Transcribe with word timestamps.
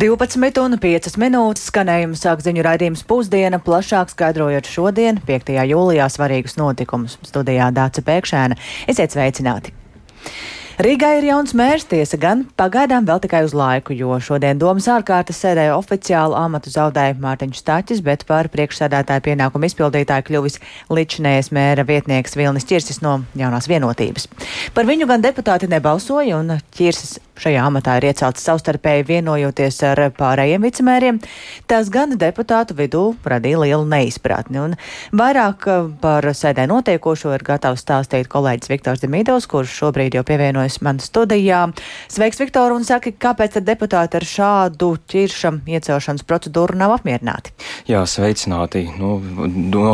12 0.00 0.62
un 0.64 0.78
5 0.80 1.18
minūtes 1.20 1.66
skanējumu 1.68 2.16
sāk 2.16 2.40
ziņu 2.40 2.62
raidījums 2.64 3.02
pusdiena, 3.04 3.58
plašāk 3.60 4.08
skaidrojot 4.14 4.70
šodien, 4.72 5.18
5. 5.28 5.52
jūlijā, 5.68 6.06
svarīgus 6.08 6.56
notikumus. 6.56 7.18
Studijā 7.28 7.66
Dāca 7.76 8.00
Pēkšēna. 8.06 8.56
Esiet 8.88 9.12
sveicināti! 9.12 9.74
Rīgā 10.80 11.10
ir 11.18 11.26
jauns 11.28 11.52
mērs 11.52 11.82
tiesa, 11.84 12.16
gan 12.16 12.46
pagaidām 12.56 13.04
vēl 13.04 13.18
tikai 13.20 13.42
uz 13.44 13.52
laiku, 13.52 13.92
jo 13.92 14.14
šodien 14.24 14.56
domas 14.56 14.86
ārkārtas 14.88 15.36
sēdē 15.42 15.66
oficiālu 15.74 16.32
amatu 16.38 16.72
zaudēja 16.72 17.18
Mārtiņš 17.20 17.60
Staķis, 17.60 18.00
bet 18.06 18.24
par 18.24 18.48
priekšsēdētāju 18.48 19.26
pienākumu 19.26 19.68
izpildītāju 19.68 20.24
kļuvis 20.30 20.56
ličinējais 20.88 21.52
mēra 21.52 21.84
vietnieks 21.84 22.38
Vilnis 22.40 22.64
Čirsis 22.64 23.02
no 23.04 23.18
jaunās 23.36 23.68
vienotības. 23.68 24.30
Par 24.72 24.88
viņu 24.88 25.10
gan 25.10 25.20
deputāti 25.20 25.68
nebalsoja, 25.68 26.40
un 26.40 26.62
Čirsis 26.72 27.18
šajā 27.40 27.64
amatā 27.64 27.96
ir 27.98 28.08
iecelts 28.10 28.44
savstarpēji 28.44 29.06
vienojoties 29.08 29.78
ar 29.88 30.02
pārējiem 30.16 30.64
vicemēriem. 30.64 31.20
Tas 31.70 31.88
gan 31.92 32.16
deputātu 32.20 32.76
vidū 32.76 33.04
radīja 33.24 33.62
lielu 33.62 33.86
neizpratni, 33.88 34.60
un 34.60 34.76
vairāk 35.16 35.68
par 36.02 36.28
sēdē 36.36 36.66
notiekošo 36.70 37.32
ir 37.36 37.44
gatavs 37.46 37.84
stāstīt 37.84 38.28
kolēģis 38.32 38.72
Viktors 38.72 39.04
Demīdovs, 39.04 39.48
kurš 39.50 39.76
šobrīd 39.80 40.18
jau 40.18 40.24
pievienojas 40.26 40.69
pievienojas 40.70 40.80
man 40.80 40.98
studijā. 41.00 41.72
Sveiks, 42.08 42.40
Viktor, 42.40 42.72
un 42.72 42.84
saki, 42.84 43.12
kāpēc 43.12 43.58
deputāti 43.64 44.16
ar 44.16 44.24
šādu 44.24 44.98
ķiršam 45.08 45.62
iecelšanas 45.66 46.24
procedūru 46.24 46.76
nav 46.76 46.94
apmierināti? 46.98 47.52
Jā, 47.88 48.04
sveicināti. 48.06 48.88
Nu, 48.98 49.20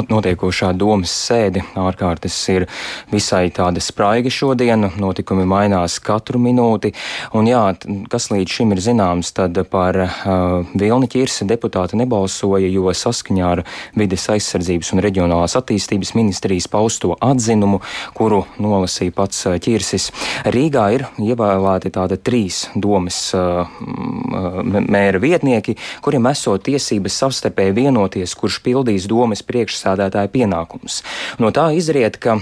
notiekošā 0.08 0.72
domas 0.76 1.10
sēde 1.10 1.62
ārkārtas 1.76 2.36
ir 2.52 2.66
visai 3.12 3.50
tāda 3.50 3.80
spraiga 3.80 4.30
šodien, 4.30 4.90
notikumi 4.98 5.46
mainās 5.46 5.98
katru 6.00 6.38
minūti, 6.38 6.92
un 7.34 7.46
jā, 7.46 7.74
kas 8.10 8.30
līdz 8.30 8.50
šim 8.50 8.72
ir 8.72 8.82
zināms, 8.82 9.32
tad 9.32 9.56
par 9.70 9.96
uh, 9.96 10.66
Vilni 10.76 11.08
ķirsi 11.08 11.46
deputāti 11.46 11.96
nebalsoja, 11.96 12.68
jo 12.68 12.92
saskaņā 12.92 13.46
ar 13.46 13.64
vides 13.96 14.28
aizsardzības 14.32 14.92
un 14.94 15.04
reģionālās 15.04 15.56
attīstības 15.58 16.14
ministrijas 16.16 16.68
pausto 16.68 17.16
atzinumu, 17.20 17.80
kuru 18.16 18.44
nolasīja 18.62 19.14
pats 19.16 19.46
ķirsis, 19.62 20.10
Rīgā 20.66 20.84
ir 20.96 21.02
ievēlēti 21.22 21.92
tādi 21.94 22.16
trīs 22.26 22.64
domas 22.74 23.30
mēra 24.66 25.20
vietnieki, 25.22 25.76
kuriem 26.02 26.26
esot 26.26 26.64
tiesības 26.66 27.18
savstarpēji 27.22 27.76
vienoties, 27.76 28.34
kurš 28.34 28.58
pildīs 28.64 29.06
domas 29.06 29.44
priekšsādātāja 29.46 30.32
pienākumus. 30.32 31.04
No 31.38 31.52
tā 31.54 31.68
izriet, 31.78 32.18
ka 32.18 32.40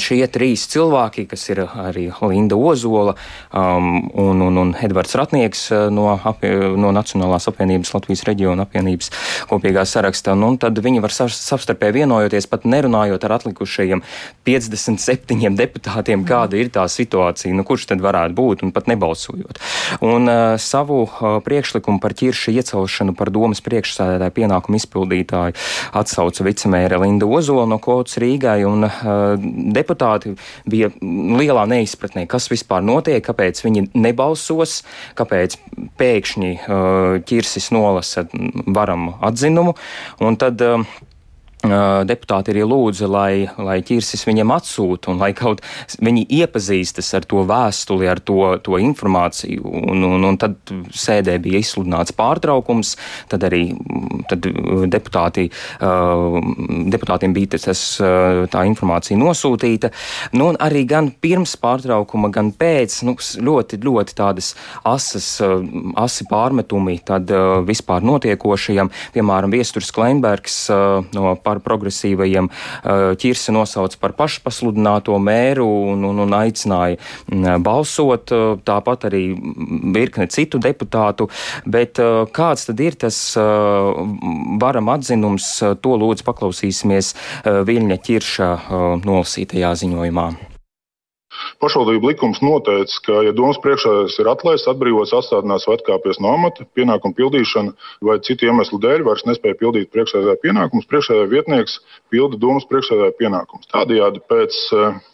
Šie 0.00 0.22
trīs 0.32 0.66
cilvēki, 0.70 1.26
kas 1.30 1.46
ir 1.52 1.62
arī 1.66 2.08
Linda 2.30 2.58
Ozola 2.58 3.14
um, 3.52 4.10
un, 4.14 4.42
un, 4.46 4.60
un 4.64 4.72
Edvards 4.80 5.14
Ratnieks 5.18 5.68
no, 5.92 6.08
apie, 6.16 6.52
no 6.80 6.92
Nacionālās 6.94 7.48
apvienības 7.50 7.94
Latvijas 7.94 8.24
reģiona 8.28 8.66
apvienības 8.66 9.12
kopīgā 9.50 9.84
sarakstā, 9.88 10.34
nu, 10.38 10.52
tad 10.60 10.78
viņi 10.82 11.02
var 11.04 11.14
savstarpēji 11.14 12.00
vienojoties, 12.00 12.48
pat 12.50 12.66
nerunājot 12.68 13.24
ar 13.26 13.36
atlikušajiem 13.38 14.02
57 14.46 15.56
deputātiem, 15.58 16.24
kāda 16.28 16.58
ir 16.60 16.70
tā 16.74 16.86
situācija, 16.90 17.54
nu, 17.56 17.64
kurš 17.66 17.90
tad 17.92 18.04
varētu 18.04 18.36
būt, 18.36 18.64
un 18.66 18.74
pat 18.74 18.88
nebalsojot. 18.90 19.60
Un 20.06 20.30
uh, 20.30 20.56
savu 20.60 21.02
uh, 21.06 21.38
priekšlikumu 21.44 22.02
par 22.02 22.14
ķiršu 22.18 22.54
iecelšanu 22.56 23.14
par 23.18 23.32
domas 23.34 23.62
priekšsēdētāju 23.64 24.36
pienākumu 24.36 24.80
izpildītāju 24.80 25.56
atsauca 26.00 26.46
vicemēra 26.46 27.00
Linda 27.02 27.28
Ozola 27.28 27.66
no 27.70 27.80
Kotas 27.82 28.18
Rīgai. 28.22 28.60
Un, 28.68 28.86
uh, 28.86 29.69
deputāti 29.76 30.34
bija 30.70 30.90
lielā 31.00 31.66
neizpratnē, 31.70 32.26
kas 32.30 32.50
vispār 32.52 32.84
notiek, 32.84 33.22
kāpēc 33.24 33.62
viņi 33.66 33.86
nebalsos, 33.94 34.80
kāpēc 35.18 35.58
pēkšņi 36.00 36.52
uh, 36.56 37.20
ķirsis 37.26 37.70
nolasa 37.74 38.26
varam 38.66 39.14
atzinumu. 39.20 39.76
Un 40.24 40.40
tad 40.40 40.62
uh, 40.64 40.84
deputāti 41.60 42.54
arī 42.54 42.64
lūdza, 42.64 43.08
lai, 43.10 43.44
lai 43.60 43.80
ķirsis 43.84 44.24
viņiem 44.24 44.52
atsūta 44.54 45.10
un 45.12 45.20
lai 45.20 45.32
kaut 45.36 45.60
viņi 46.00 46.24
iepazīstas 46.40 47.12
ar 47.18 47.26
to 47.28 47.44
vēstuli, 47.44 48.08
ar 48.08 48.20
to, 48.20 48.56
to 48.64 48.78
informāciju. 48.80 49.60
Un, 49.92 50.04
un, 50.08 50.24
un 50.24 50.38
tad 50.40 50.56
sēdē 50.96 51.36
bija 51.42 51.60
izsludināts 51.60 52.14
pārtraukums, 52.16 52.94
tad 53.28 53.44
arī 53.48 53.74
tad 54.30 54.46
deputāti, 54.90 55.48
deputātiem 55.80 57.36
bija 57.36 57.58
tas, 57.58 57.84
tā 58.00 58.64
informācija 58.68 59.18
nosūtīta. 59.20 59.92
Nu, 60.32 60.50
un 60.52 60.60
arī 60.60 60.86
gan 60.88 61.10
pirms 61.12 61.56
pārtraukuma, 61.60 62.32
gan 62.32 62.52
pēc 62.56 63.02
nu, 63.08 63.16
ļoti, 63.18 63.80
ļoti 63.84 64.16
tādas 64.16 64.54
asas, 64.88 65.28
asi 66.00 66.28
pārmetumi 66.30 67.00
tad 67.04 67.28
vispār 67.68 68.04
notiekošajam, 68.06 68.92
piemēram, 69.12 69.52
Viesturs 69.52 69.92
Kleinbergs 69.92 70.62
no 71.16 71.34
par 71.50 71.62
progresīvajiem 71.64 72.50
ķirsi 73.20 73.54
nosauc 73.54 73.96
par 74.00 74.14
pašpasludināto 74.18 75.16
mēru 75.22 75.66
un, 75.92 76.04
un, 76.06 76.22
un 76.26 76.36
aicināja 76.38 76.98
balsot. 77.64 78.32
Tāpat 78.66 79.08
arī 79.10 79.24
virkne 79.94 80.28
citu 80.30 80.60
deputātu. 80.62 81.28
Bet 81.66 82.00
kāds 82.36 82.68
tad 82.70 82.84
ir 82.84 82.98
tas 83.00 83.18
varam 84.60 84.92
atzinums, 84.94 85.50
to 85.82 85.96
lūdzu 86.00 86.26
paklausīsimies 86.28 87.14
Viļņa 87.44 88.00
ķirša 88.06 88.52
nolasītajā 89.06 89.74
ziņojumā. 89.84 90.30
Pašvaldību 91.62 92.10
likums 92.10 92.40
noteica, 92.42 92.96
ka, 93.06 93.20
ja 93.26 93.34
domas 93.36 93.60
priekšsēdētājs 93.64 94.18
ir 94.22 94.30
atlaists, 94.32 94.70
atbrīvots, 94.70 95.14
atstādināts 95.16 95.68
vai 95.68 95.76
atkāpies 95.78 96.20
no 96.24 96.32
amata, 96.34 96.66
pienākumu 96.78 97.16
pildīšana 97.18 97.74
vai 98.08 98.18
citu 98.26 98.48
iemeslu 98.48 98.80
dēļ 98.82 99.06
vairs 99.06 99.26
nespēja 99.28 99.58
pildīt 99.60 99.92
priekšsēdētāja 99.94 100.42
pienākumus, 100.46 100.88
priekšsēdētāja 100.90 101.32
vietnieks 101.34 101.78
pilda 102.10 102.40
domas 102.40 102.66
priekšsēdētāja 102.70 103.18
pienākumus. 103.22 103.70
Tādējādi 103.74 104.24
pēc 104.30 104.58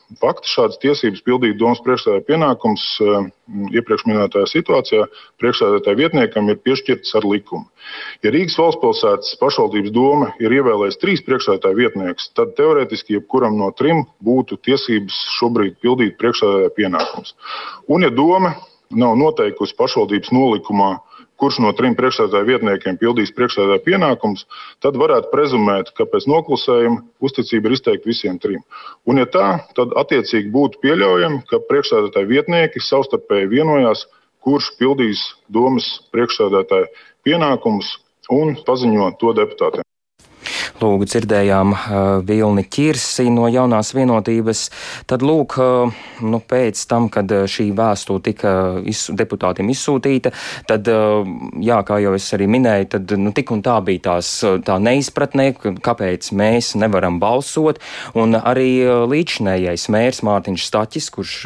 uh, 0.06 0.16
fakta 0.20 0.48
šādas 0.48 0.78
tiesības 0.82 1.22
pildīt 1.26 1.56
domas 1.58 1.80
priekšsēdētāja 1.84 2.26
pienākums 2.28 2.84
uh, 3.02 3.26
iepriekš 3.74 4.04
minētajā 4.06 4.48
situācijā 4.50 5.06
priekšsēdētāja 5.42 5.98
vietniekam 5.98 6.50
ir 6.52 6.60
piešķirts 6.62 7.16
ar 7.18 7.26
likumu. 7.26 7.66
Ja 8.24 8.32
Rīgas 8.34 8.58
valsts 8.60 8.82
pilsētas 8.82 9.34
pašvaldības 9.40 9.94
doma 9.94 10.30
ir 10.42 10.54
ievēlējusi 10.58 11.02
trīs 11.02 11.24
priekšsēdētāju 11.26 11.80
vietniekus, 11.80 12.30
tad 12.38 12.54
teorētiski 12.58 13.18
jebkuram 13.18 13.58
no 13.58 13.72
trim 13.78 14.04
būtu 14.24 14.60
tiesības 14.68 15.18
šobrīd 15.40 15.80
pildīt 15.82 16.18
priekšsēdētāja 16.22 16.76
pienākumus. 16.78 17.34
Un 17.90 18.06
ja 18.06 18.12
doma 18.14 18.54
nav 18.94 19.18
noteikusi 19.18 19.74
pašvaldības 19.78 20.30
nolikumā, 20.34 20.96
kurš 21.40 21.60
no 21.64 21.72
trim 21.76 21.96
priekšsēdētāju 21.98 22.48
vietniekiem 22.50 22.98
pildīs 23.00 23.32
priekšsēdētāju 23.36 23.84
pienākumus, 23.86 24.46
tad 24.84 24.98
varētu 25.00 25.30
prezumēt, 25.32 25.92
ka 25.96 26.08
pēc 26.10 26.28
noklusējuma 26.32 27.02
uzticība 27.28 27.70
ir 27.70 27.76
izteikta 27.78 28.10
visiem 28.10 28.40
trim. 28.42 28.62
Un, 29.08 29.20
ja 29.22 29.28
tā, 29.30 29.46
tad 29.78 29.94
attiecīgi 30.00 30.52
būtu 30.54 30.82
pieļaujami, 30.84 31.42
ka 31.50 31.62
priekšsēdētāju 31.70 32.32
vietnieki 32.32 32.82
savstarpēji 32.82 33.52
vienojās, 33.52 34.06
kurš 34.46 34.72
pildīs 34.80 35.22
domas 35.52 35.88
priekšsēdētāju 36.14 36.92
pienākumus 37.26 37.96
un 38.32 38.56
paziņo 38.66 39.12
to 39.20 39.34
deputātiem. 39.36 39.85
Lūk, 40.76 41.06
dzirdējām 41.08 41.70
uh, 41.72 41.78
Vilni 42.26 42.66
Kirsi 42.68 43.30
no 43.32 43.46
jaunās 43.48 43.94
vienotības. 43.96 44.66
Tad, 45.08 45.22
lūk, 45.24 45.54
uh, 45.56 45.94
nu, 46.20 46.40
pēc 46.44 46.82
tam, 46.90 47.06
kad 47.12 47.30
šī 47.48 47.70
vēstule 47.76 48.20
tika 48.26 48.52
iz, 48.84 49.06
deputātiem 49.16 49.70
izsūtīta, 49.72 50.32
tad, 50.68 50.88
jā, 51.64 51.78
kā 51.86 51.98
jau 52.02 52.12
es 52.16 52.26
arī 52.36 52.48
minēju, 52.50 52.88
tad 52.92 53.14
nu, 53.20 53.32
tik 53.36 53.52
un 53.54 53.62
tā 53.64 53.78
bija 53.84 54.02
tās, 54.10 54.30
tā 54.66 54.76
neizpratnē, 54.82 55.48
kāpēc 55.84 56.28
mēs 56.36 56.74
nevaram 56.76 57.18
balsot. 57.22 57.80
Un 58.18 58.36
arī 58.36 58.84
līdzinējais 59.08 59.88
mērs 59.92 60.22
Mārtiņš 60.26 60.68
Staķis, 60.68 61.08
kurš, 61.14 61.36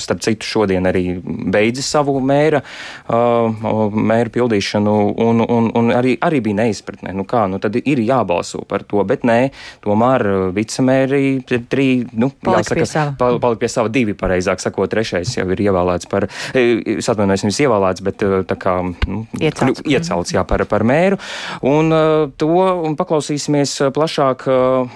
starp 0.00 0.24
citu, 0.26 0.48
šodien 0.48 0.88
arī 0.90 1.06
beidza 1.24 1.84
savu 1.86 2.18
mēra, 2.20 2.62
mēra 3.08 4.34
pildīšanu, 4.34 4.96
un, 5.24 5.44
un, 5.44 5.72
un 5.78 5.92
arī, 5.96 6.18
arī 6.24 6.42
bija 6.50 6.62
neizpratnē. 6.64 7.16
Nu, 7.16 7.24
kā, 7.28 7.46
nu, 7.50 7.60
tad 7.62 7.80
ir 7.80 8.04
jābalso 8.04 8.57
balso 8.58 8.66
par 8.66 8.82
to, 8.82 9.02
bet 9.04 9.24
nē, 9.24 9.50
tomēr 9.82 10.26
uh, 10.26 10.52
vicemēri 10.54 11.42
trī, 11.68 12.06
nu, 12.12 12.30
palika 12.42 12.74
jāsaka, 12.74 12.80
pie 12.80 12.86
sava. 12.86 13.14
Pal, 13.18 13.38
palika 13.40 13.60
pie 13.60 13.68
sava 13.68 13.88
divi, 13.88 14.14
pareizāk 14.14 14.60
sakot, 14.60 14.90
trešais 14.90 15.36
jau 15.36 15.46
ir 15.50 15.58
ievēlēts 15.58 16.08
par, 16.08 16.28
e, 16.54 16.98
es 16.98 17.08
atvainojos, 17.08 17.44
nevis 17.44 17.60
ievēlēts, 17.60 18.04
bet 18.04 18.22
uh, 18.22 18.42
tā 18.48 18.56
kā 18.58 18.78
nu, 18.84 19.26
iecelts, 19.40 19.82
iecelts 19.86 20.34
jā, 20.34 20.44
par, 20.44 20.64
par 20.68 20.84
mēru. 20.84 21.18
Un 21.62 21.92
uh, 21.92 22.30
to 22.38 22.48
un 22.88 22.96
paklausīsimies 22.98 23.78
plašāk 23.94 24.46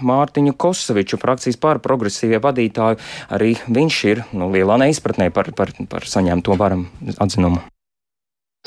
Mārtiņu 0.03 0.57
Kosoviču, 0.59 1.19
frakcijas 1.21 1.59
pār 1.61 1.83
progresīvie 1.83 2.41
vadītāju. 2.43 3.01
Arī 3.33 3.55
viņš 3.69 4.01
ir 4.11 4.25
nu, 4.37 4.51
lielā 4.53 4.81
neizpratnē 4.83 5.31
par, 5.35 5.53
par, 5.57 5.75
par 5.91 6.09
saņemto 6.09 6.57
varam 6.59 6.89
atzinumu 7.19 7.63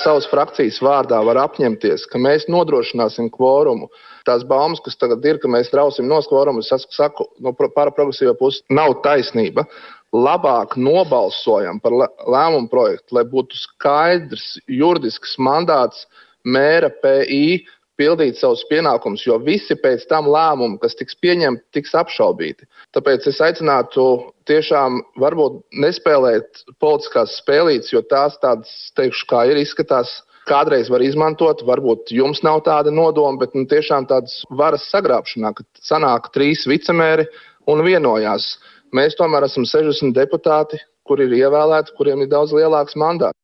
savas 0.01 0.27
frakcijas 0.31 0.81
vārdā 0.83 1.21
var 1.25 1.39
apņemties, 1.45 2.05
ka 2.11 2.19
mēs 2.21 2.49
nodrošināsim 2.51 3.31
kvorumu 3.33 3.89
tās 4.27 4.45
baumas, 4.47 4.81
kas 4.85 4.97
tagad 4.99 5.25
ir, 5.25 5.39
ka 5.41 5.51
mēs 5.51 5.71
trausim 5.73 6.07
no 6.09 6.21
skvoruma, 6.23 6.63
es 6.63 6.87
saku, 6.95 7.27
no 7.39 7.53
paraprogresīvā 7.53 8.35
puses, 8.39 8.63
nav 8.69 8.99
taisnība. 9.05 9.67
labāk 10.15 10.77
nobalsojam 10.79 11.81
par 11.83 11.91
lēmumu 12.31 12.69
projektu, 12.71 13.17
lai 13.17 13.25
būtu 13.27 13.57
skaidrs 13.59 14.53
juridisks 14.71 15.35
mandāts 15.41 16.05
mēra 16.45 16.87
PI 17.03 17.65
pildīt 17.99 18.39
savus 18.39 18.63
pienākumus, 18.69 19.23
jo 19.27 19.37
visi 19.43 19.75
pēc 19.79 20.05
tam 20.09 20.27
lēmumi, 20.31 20.79
kas 20.81 20.97
tiks 20.99 21.17
pieņemti, 21.23 21.63
tiks 21.75 21.95
apšaubīti. 21.95 22.67
Tāpēc 22.95 23.27
es 23.31 23.41
aicinātu 23.43 24.05
tiešām 24.49 25.01
varbūt 25.21 25.61
nespēlēt 25.83 26.65
politiskās 26.83 27.37
spēlītes, 27.41 27.93
jo 27.93 28.03
tās 28.09 28.37
tādas, 28.43 28.71
teikšu, 28.99 29.27
kā 29.31 29.45
ir 29.51 29.61
izskatās. 29.63 30.19
Kādreiz 30.45 30.91
var 30.93 31.01
izmantot, 31.01 31.63
varbūt 31.65 32.11
jums 32.13 32.43
nav 32.45 32.61
tāda 32.67 32.91
nodoma, 32.93 33.39
bet 33.41 33.55
nu, 33.57 33.65
tiešām 33.69 34.05
tādas 34.09 34.43
varas 34.53 34.85
sagrābšanā, 34.93 35.55
kad 35.57 35.65
sanāk 35.81 36.29
trīs 36.35 36.67
vicemēri 36.69 37.25
un 37.71 37.81
vienojās. 37.85 38.51
Mēs 38.93 39.17
tomēr 39.17 39.47
esam 39.47 39.65
60 39.65 40.13
deputāti, 40.13 40.77
kuri 41.05 41.25
ir 41.25 41.39
ievēlēti, 41.45 41.95
kuriem 41.97 42.21
ir 42.21 42.29
daudz 42.29 42.53
lielāks 42.53 42.97
mandāts. 42.97 43.37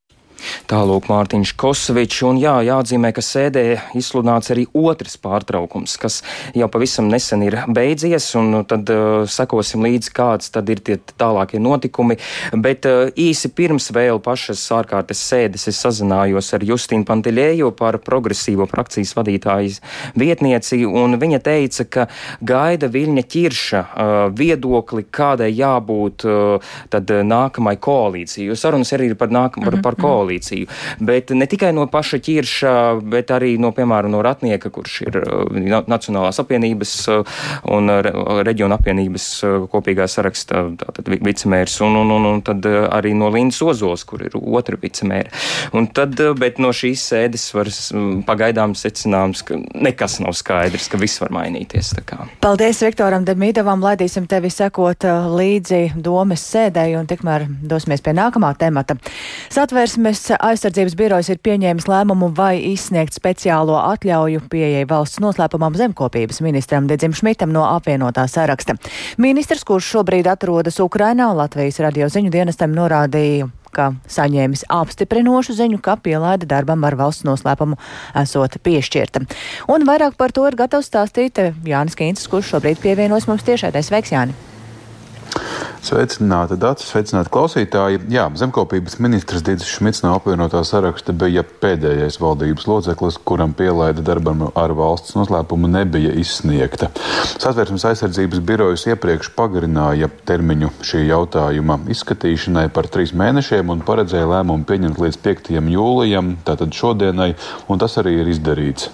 Tālūk 0.70 1.08
Mārtiņš 1.10 1.52
Kosovičs, 1.58 2.20
un 2.28 2.38
jā, 2.40 2.54
jāatzīmē, 2.64 3.10
ka 3.14 3.22
sēdē 3.24 3.62
izsludināts 3.98 4.52
arī 4.54 4.64
otrs 4.78 5.16
pārtraukums, 5.20 5.96
kas 6.00 6.20
jau 6.56 6.68
pavisam 6.70 7.08
nesen 7.10 7.42
ir 7.44 7.56
beidzies, 7.66 8.28
un 8.38 8.62
tad 8.68 8.90
uh, 8.92 9.24
sekosim 9.28 9.82
līdzi, 9.84 10.12
kāds 10.14 10.52
tad 10.54 10.70
ir 10.72 10.82
tie 10.84 10.98
tālākie 11.18 11.58
notikumi. 11.62 12.18
Bet 12.54 12.86
uh, 12.88 13.10
īsi 13.10 13.50
pirms 13.56 13.90
vēl 13.94 14.20
pašas 14.22 14.62
ārkārtas 14.76 15.24
sēdes 15.32 15.66
es 15.72 15.80
sazinājos 15.82 16.52
ar 16.54 16.66
Justīnu 16.68 17.08
Pantiļēju 17.10 17.72
par 17.78 17.98
progresīvo 18.04 18.68
frakcijas 18.70 19.16
vadītājas 19.18 19.80
vietnieci, 20.18 20.84
un 20.86 21.18
viņa 21.20 21.42
teica, 21.42 21.88
ka 21.90 22.06
gaida 22.38 22.90
Viļņa 22.92 23.26
ķirša 23.34 23.82
uh, 23.82 24.14
viedokli, 24.38 25.08
kādai 25.10 25.50
jābūt 25.56 26.28
uh, 26.28 26.72
tad 26.92 27.10
nākamai 27.10 27.76
koalīcijai, 27.82 28.48
jo 28.52 28.58
sarunas 28.58 28.94
arī 28.94 29.10
ir 29.10 29.18
par, 29.18 29.34
nākam, 29.34 29.66
par, 29.66 29.80
par 29.82 30.00
koalīciju 30.00 30.51
koalīciju. 30.52 30.66
Bet 31.00 31.30
ne 31.30 31.46
tikai 31.46 31.72
no 31.72 31.86
paša 31.86 32.20
ķirša, 32.22 33.00
bet 33.10 33.30
arī 33.30 33.58
no, 33.58 33.72
piemēram, 33.72 34.12
no 34.12 34.22
Ratnieka, 34.22 34.70
kurš 34.70 35.02
ir 35.06 35.18
uh, 35.22 35.82
Nacionālās 35.88 36.40
apvienības 36.40 36.92
uh, 37.08 37.24
un 37.72 37.90
reģiona 38.44 38.78
apvienības 38.78 39.26
uh, 39.44 39.66
kopīgā 39.72 40.06
saraksta 40.08 40.64
vicemērs, 41.06 41.80
un, 41.82 41.96
un, 42.02 42.12
un, 42.16 42.28
un 42.34 42.42
tad 42.42 42.66
arī 42.66 43.14
no 43.14 43.30
Lindas 43.32 43.62
Ozols, 43.62 44.04
kur 44.04 44.22
ir 44.26 44.36
otra 44.36 44.76
vicemēra. 44.80 45.32
Un 45.76 45.88
tad, 45.94 46.18
bet 46.38 46.60
no 46.62 46.72
šīs 46.74 47.02
sēdes 47.12 47.48
var 47.54 47.70
pagaidām 48.26 48.76
secināms, 48.78 49.44
ka 49.46 49.58
nekas 49.74 50.18
nav 50.22 50.36
skaidrs, 50.36 50.88
ka 50.92 51.00
viss 51.00 51.20
var 51.22 51.32
mainīties. 51.34 51.94
Paldies 52.42 52.82
Viktoram 52.82 53.24
Demīdovam, 53.26 53.82
laidīsim 53.84 54.26
tevi 54.30 54.50
sekot 54.52 55.06
līdzi 55.32 55.82
domas 56.02 56.44
sēdēju 56.52 57.00
un 57.02 57.08
tikmēr 57.10 57.46
dosimies 57.68 58.02
pie 58.04 58.14
nākamā 58.16 58.52
temata. 58.58 58.96
Satversmes 59.52 60.32
aizsardzības 60.42 60.96
birojas 60.98 61.30
ir 61.32 61.40
pieņēmis 61.44 61.86
lēmumu 61.90 62.32
vai 62.36 62.56
izsniegt 62.72 63.14
speciālo 63.16 63.78
atļauju 63.80 64.44
pieejai 64.52 64.84
valsts 64.90 65.22
noslēpumam 65.22 65.76
zemkopības 65.78 66.42
ministram 66.44 66.88
Dedzim 66.90 67.14
Šmitam 67.16 67.54
no 67.54 67.64
apvienotā 67.70 68.26
saraksta. 68.30 68.76
Ministrs, 69.22 69.64
kurš 69.68 69.94
šobrīd 69.96 70.30
atrodas 70.30 70.80
Ukrainā, 70.82 71.30
Latvijas 71.36 71.80
radio 71.84 72.10
ziņu 72.12 72.32
dienestam 72.34 72.74
norādīja, 72.76 73.48
ka 73.72 73.92
saņēmis 74.10 74.66
apstiprinošu 74.72 75.56
ziņu, 75.56 75.80
ka 75.84 75.96
pielaida 76.02 76.48
darbam 76.48 76.84
ar 76.84 76.98
valsts 76.98 77.26
noslēpumu 77.28 77.78
esot 78.20 78.58
piešķirta. 78.66 79.24
Un 79.72 79.88
vairāk 79.88 80.18
par 80.20 80.34
to 80.34 80.44
ir 80.50 80.58
gatavs 80.58 80.90
stāstīt 80.92 81.40
Jānis 81.64 81.98
Kīncis, 81.98 82.28
kurš 82.28 82.56
šobrīd 82.56 82.82
pievienojas 82.84 83.30
mums 83.30 83.46
tiešētais. 83.48 83.88
Sveiks, 83.88 84.12
Jāni! 84.12 84.51
Sveicināti 85.82 86.56
dati, 86.62 86.84
sveicināti 86.86 87.30
klausītāji. 87.34 88.04
Jā, 88.12 88.28
zemkopības 88.38 89.00
ministrs 89.02 89.42
Dīdis 89.42 89.66
Šmits 89.66 90.04
no 90.04 90.12
apvienotā 90.14 90.62
saraksta 90.64 91.14
bija 91.16 91.42
pēdējais 91.42 92.20
valdības 92.22 92.68
loceklis, 92.70 93.18
kuram 93.26 93.50
pielaida 93.58 94.04
darbam 94.06 94.46
ar 94.54 94.76
valsts 94.78 95.16
noslēpumu 95.18 95.72
nebija 95.72 96.14
izsniegta. 96.22 96.92
Satversmes 97.34 97.88
aizsardzības 97.90 98.44
birojas 98.46 98.86
iepriekš 98.92 99.32
pagarināja 99.34 100.10
termiņu 100.28 100.70
šī 100.86 101.04
jautājuma 101.10 101.80
izskatīšanai 101.92 102.68
par 102.72 102.86
trīs 102.92 103.10
mēnešiem 103.18 103.74
un 103.74 103.82
paredzēja 103.86 104.30
lēmumu 104.36 104.68
pieņemt 104.70 105.02
līdz 105.02 105.22
5. 105.26 105.54
jūlijam, 105.74 106.36
tātad 106.46 106.78
šodienai, 106.78 107.32
un 107.66 107.82
tas 107.82 107.98
arī 107.98 108.20
ir 108.22 108.36
izdarīts. 108.36 108.92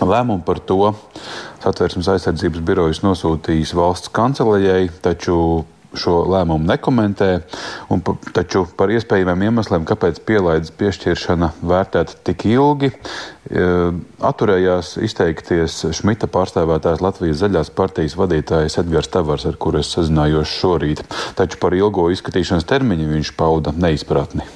Lēmumu 0.00 0.44
par 0.44 0.60
to 0.60 0.92
Satversmes 1.62 2.10
aizsardzības 2.12 2.62
birojas 2.66 3.00
nosūtījis 3.02 3.72
valsts 3.74 4.12
kancelējai, 4.14 4.90
taču 5.02 5.64
šo 5.96 6.18
lēmumu 6.28 6.68
nekomentē. 6.68 7.30
Un, 7.92 8.02
taču 8.36 8.64
par 8.78 8.92
iespējamiem 8.94 9.46
iemesliem, 9.48 9.86
kāpēc 9.88 10.20
pielaides 10.28 10.72
piešķiršana 10.78 11.52
vērtēta 11.66 12.18
tik 12.26 12.46
ilgi, 12.50 12.92
e, 12.92 13.64
atturējās 14.30 14.96
izteikties 15.06 15.78
Šmita 15.96 16.30
pārstāvētājs 16.32 17.02
Latvijas 17.04 17.40
zaļās 17.42 17.72
partijas 17.76 18.18
vadītājs 18.20 18.78
Edgars 18.82 19.10
Tavars, 19.12 19.48
ar 19.48 19.58
kuru 19.60 19.82
es 19.82 19.94
sazinājos 19.96 20.52
šorīt. 20.60 21.02
Taču 21.38 21.60
par 21.62 21.76
ilgo 21.76 22.10
izskatīšanas 22.14 22.68
termiņu 22.68 23.10
viņš 23.16 23.34
pauda 23.38 23.74
neizpratni. 23.76 24.46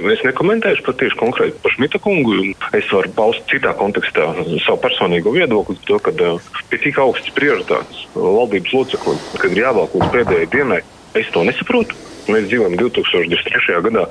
Es 0.00 0.22
nekomentēšu 0.24 0.86
pat 0.86 0.96
tieši 1.02 1.18
konkrēti 1.20 1.58
par 1.62 1.74
Šmita 1.74 2.00
kungu. 2.02 2.38
Es 2.72 2.88
varu 2.94 3.12
paust 3.16 3.44
citā 3.52 3.74
kontekstā 3.76 4.30
savu 4.64 4.78
personīgo 4.80 5.34
viedokli 5.34 5.76
to, 5.88 5.98
ka 6.00 6.14
pie 6.16 6.78
tik 6.80 7.00
augstas 7.02 7.34
prioritātes 7.36 8.06
valdības 8.16 8.72
loceklim, 8.72 9.20
kad 9.36 9.52
ir 9.52 9.64
jāvēl 9.66 9.90
līdz 9.92 10.08
pēdējai 10.14 10.48
dienai, 10.54 10.80
es 11.18 11.28
to 11.34 11.44
nesaprotu. 11.44 11.98
Mēs 12.30 12.46
dzīvojam 12.46 12.76
2023. 12.78 13.80
gadā, 13.82 14.04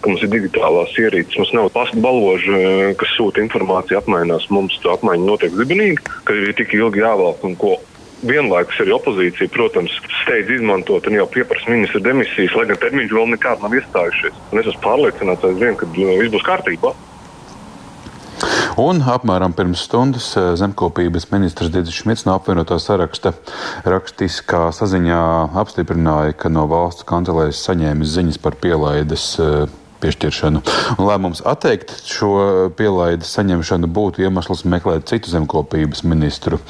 kad 0.00 0.08
mums 0.08 0.22
ir 0.24 0.30
digitālās 0.32 0.94
ierīces, 0.96 1.36
mums 1.36 1.50
nav 1.52 1.66
pasta 1.74 2.00
balvoža, 2.00 2.94
kas 2.96 3.12
sūta 3.12 3.42
informāciju, 3.44 3.98
apmainās. 4.00 4.46
Mums 4.48 4.78
tā 4.80 4.94
apmaiņa 4.96 5.28
notiek 5.28 5.52
zibenīgi, 5.52 6.00
kad 6.24 6.40
ir 6.40 6.56
tik 6.56 6.72
ilgi 6.78 7.04
jāvelk 7.04 7.44
un 7.44 7.58
ko 7.60 7.74
vienlaikus 8.26 8.80
arī 8.82 8.94
opozīcija, 8.96 9.50
protams, 9.54 9.94
steidz 10.22 10.50
izmantot 10.58 11.06
un 11.06 11.18
jau 11.18 11.26
pieprasa 11.30 11.70
ministra 11.70 12.02
demisijas, 12.02 12.56
lai 12.58 12.66
gan 12.70 12.80
termiņš 12.82 13.14
vēl 13.14 13.30
nekāds 13.34 13.62
nav 13.64 13.76
iestājušies. 13.78 14.40
Un 14.52 14.62
es 14.62 14.70
esmu 14.72 14.84
pārliecināts, 14.86 15.46
aizvien, 15.50 15.78
ka 15.78 15.90
nu, 15.92 16.16
viss 16.18 16.34
būs 16.34 16.48
kārtībā. 16.48 16.94
Un 18.78 19.00
apmēram 19.10 19.50
pirms 19.58 19.80
stundas 19.88 20.28
eh, 20.38 20.52
zemkopības 20.58 21.24
ministrs 21.32 21.72
Digis 21.74 21.96
Šmits 21.98 22.22
no 22.28 22.36
apvienotā 22.38 22.78
saraksta 22.78 23.32
rakstiskā 23.82 24.68
saziņā 24.76 25.22
apstiprināja, 25.58 26.36
ka 26.38 26.52
no 26.52 26.68
valsts 26.70 27.06
kancelēs 27.08 27.58
saņēmis 27.66 28.14
ziņas 28.14 28.38
par 28.44 28.54
pielaides 28.62 29.32
uh, 29.42 29.66
piešķiršanu. 30.02 30.62
Lēmums 31.02 31.42
atteikt 31.48 31.94
šo 32.08 32.32
pielaides 32.78 33.30
saņemšanu 33.36 33.90
būtu 33.90 34.24
iemesls 34.26 34.64
meklēt 34.68 35.08
citu 35.10 35.32
zemkopības 35.32 36.04
ministru. 36.08 36.60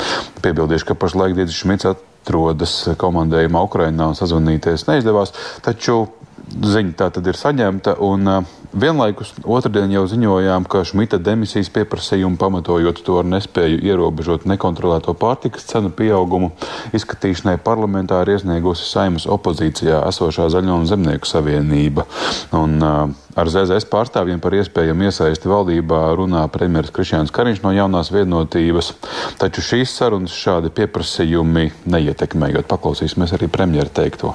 Piebildīšu, 0.45 0.91
ka 0.91 0.99
pašlaik 0.99 1.37
Dietzis 1.39 1.63
Šmits 1.63 1.89
atrodas 1.89 2.75
komandējumā 3.01 3.63
Ukrainā 3.69 4.11
un 4.11 4.19
sazvanīties 4.19 4.89
neizdevās, 4.89 5.35
taču 5.65 6.07
ziņa 6.52 6.97
tā 6.99 7.11
tad 7.14 7.28
ir 7.28 7.38
saņemta. 7.38 7.99
Un, 8.05 8.28
uh, 8.28 8.55
Vienlaikus 8.69 9.31
otrdien 9.49 9.88
jau 9.88 10.02
ziņojām, 10.05 10.67
ka 10.69 10.83
Šmita 10.85 11.17
demisijas 11.25 11.71
pieprasījumu 11.73 12.37
pamatojot 12.37 13.00
to 13.00 13.14
ar 13.17 13.25
nespēju 13.25 13.78
ierobežot 13.81 14.45
nekontrolēto 14.45 15.14
pārtikas 15.17 15.64
cenu 15.71 15.88
pieaugumu, 15.88 16.50
izskatīšanai 16.93 17.57
parlamentā 17.64 18.21
ir 18.26 18.35
iesniegusi 18.35 18.85
saimas 18.85 19.25
opozīcijā 19.25 20.02
esošā 20.11 20.50
Zaļo 20.52 20.83
un 20.83 20.85
Zemnieku 20.90 21.31
savienība. 21.31 22.05
Un, 22.52 22.76
uh, 22.83 23.17
Ar 23.38 23.47
ZZS 23.47 23.87
pārstāvjiem 23.87 24.40
par 24.43 24.57
iespējamu 24.59 25.07
iesaisti 25.07 25.47
valdībā 25.47 26.00
runā 26.19 26.40
premjerministrs 26.50 26.97
Krišjāns 26.97 27.31
Kariņš 27.37 27.62
no 27.62 27.71
jaunās 27.76 28.11
vienotības, 28.11 28.90
taču 29.38 29.62
šīs 29.62 29.95
sarunas 29.95 30.35
šādi 30.35 30.75
pieprasījumi 30.75 31.69
neietekmējot. 31.87 32.67
Paklausīsimies 32.67 33.38
arī 33.38 33.47
premjeru 33.52 33.95
teikto. 33.95 34.35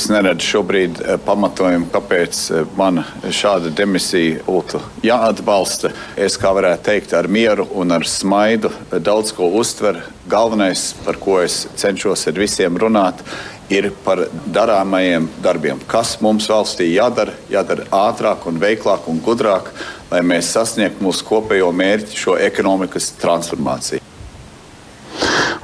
Es 0.00 0.06
neredzu 0.08 0.46
šobrīd 0.54 1.00
eh, 1.02 1.18
pamatojumu, 1.20 1.90
kāpēc 1.92 2.38
eh, 2.56 2.68
man 2.72 3.02
šāda 3.36 3.68
demisija 3.76 4.38
būtu 4.46 4.78
jāatbalsta. 5.04 5.90
Es, 6.16 6.38
kā 6.40 6.54
varētu 6.56 6.86
teikt, 6.86 7.12
ar 7.18 7.26
mieru 7.28 7.66
un 7.76 7.92
ar 7.92 8.06
smaidu 8.08 8.70
daudz 8.96 9.34
ko 9.36 9.50
uztveru. 9.60 10.00
Galvenais, 10.32 10.86
par 11.04 11.18
ko 11.20 11.36
es 11.42 11.66
cenšos 11.76 12.24
ar 12.32 12.40
visiem 12.40 12.80
runāt, 12.80 13.20
ir 13.68 13.90
par 14.06 14.22
darāmajiem 14.48 15.26
darbiem. 15.44 15.82
Kas 15.90 16.14
mums 16.24 16.48
valstī 16.48 16.88
jādara, 16.94 17.36
jādara 17.52 17.84
ātrāk, 17.92 18.46
un 18.48 18.56
veiklāk 18.62 19.04
un 19.12 19.20
gudrāk, 19.20 19.68
lai 20.08 20.22
mēs 20.24 20.54
sasniegtu 20.56 21.04
mūsu 21.04 21.28
kopējo 21.28 21.68
mērķi, 21.76 22.16
šo 22.24 22.38
ekonomikas 22.40 23.12
transformāciju. 23.20 24.00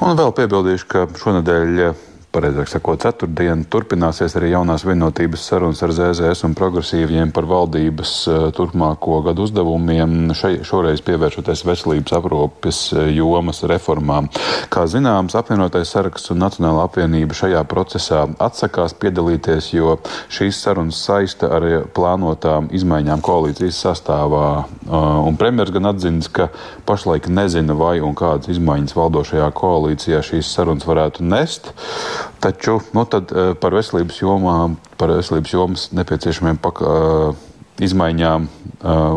Un 0.05 0.21
vēl 0.21 0.37
piebildīšu, 0.43 0.91
ka 0.93 1.09
šonadēļ 1.23 1.81
pareizāk 2.37 2.69
sakot, 2.69 3.01
ceturtdien 3.01 3.65
turpināsies 3.73 4.35
arī 4.37 4.51
jaunās 4.53 4.85
vienotības 4.87 5.45
sarunas 5.49 5.81
ar 5.85 5.93
ZZS 5.97 6.45
un 6.49 6.57
progresīviem 6.59 7.33
par 7.35 7.49
valdības 7.49 8.13
eh, 8.29 8.47
turpmāko 8.57 9.23
gadu 9.25 9.47
uzdevumiem, 9.47 10.35
šai, 10.37 10.59
šoreiz 10.67 11.01
pievēršoties 11.07 11.65
veselības 11.65 12.17
aprūpes 12.19 12.81
eh, 12.93 13.09
jomas 13.17 13.63
reformām. 13.69 14.29
Kā 14.73 14.85
zināms, 14.91 15.37
apvienotais 15.39 15.93
saraksts 15.95 16.35
un 16.35 16.43
Nacionāla 16.45 16.85
apvienība 16.87 17.37
šajā 17.37 17.63
procesā 17.71 18.27
atsakās 18.43 18.97
piedalīties, 19.01 19.73
jo 19.77 19.97
šīs 20.33 20.61
sarunas 20.67 21.01
saista 21.07 21.51
ar 21.57 21.67
plānotām 21.97 22.69
izmaiņām 22.77 23.25
koalīcijas 23.25 23.81
sastāvā. 23.87 24.47
Un 24.87 25.39
premjeras 25.41 25.75
gan 25.75 25.91
atzīst, 25.93 26.31
ka 26.37 26.49
pašlaik 26.87 27.31
nezina, 27.33 27.75
vai 27.79 27.97
un 28.05 28.15
kādas 28.19 28.51
izmaiņas 28.53 28.97
valdošajā 28.99 29.49
koalīcijā 29.57 30.23
šīs 30.27 30.53
sarunas 30.53 30.87
varētu 30.87 31.27
nest. 31.27 31.73
Taču 32.43 32.79
nu, 32.95 33.05
par 33.61 33.75
veselības 33.75 34.23
jomām, 34.23 34.79
par 35.01 35.15
veselības 35.17 35.53
jomas 35.57 35.91
nepieciešamiem 35.97 36.63
pakāpieniem 36.63 37.45
izmaiņām, 37.83 38.49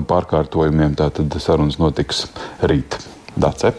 pārkārtojumiem. 0.10 0.96
Tātad 1.00 1.36
sarunas 1.42 1.80
notiks 1.80 2.26
rīt. 2.66 3.00
Dace. 3.40 3.72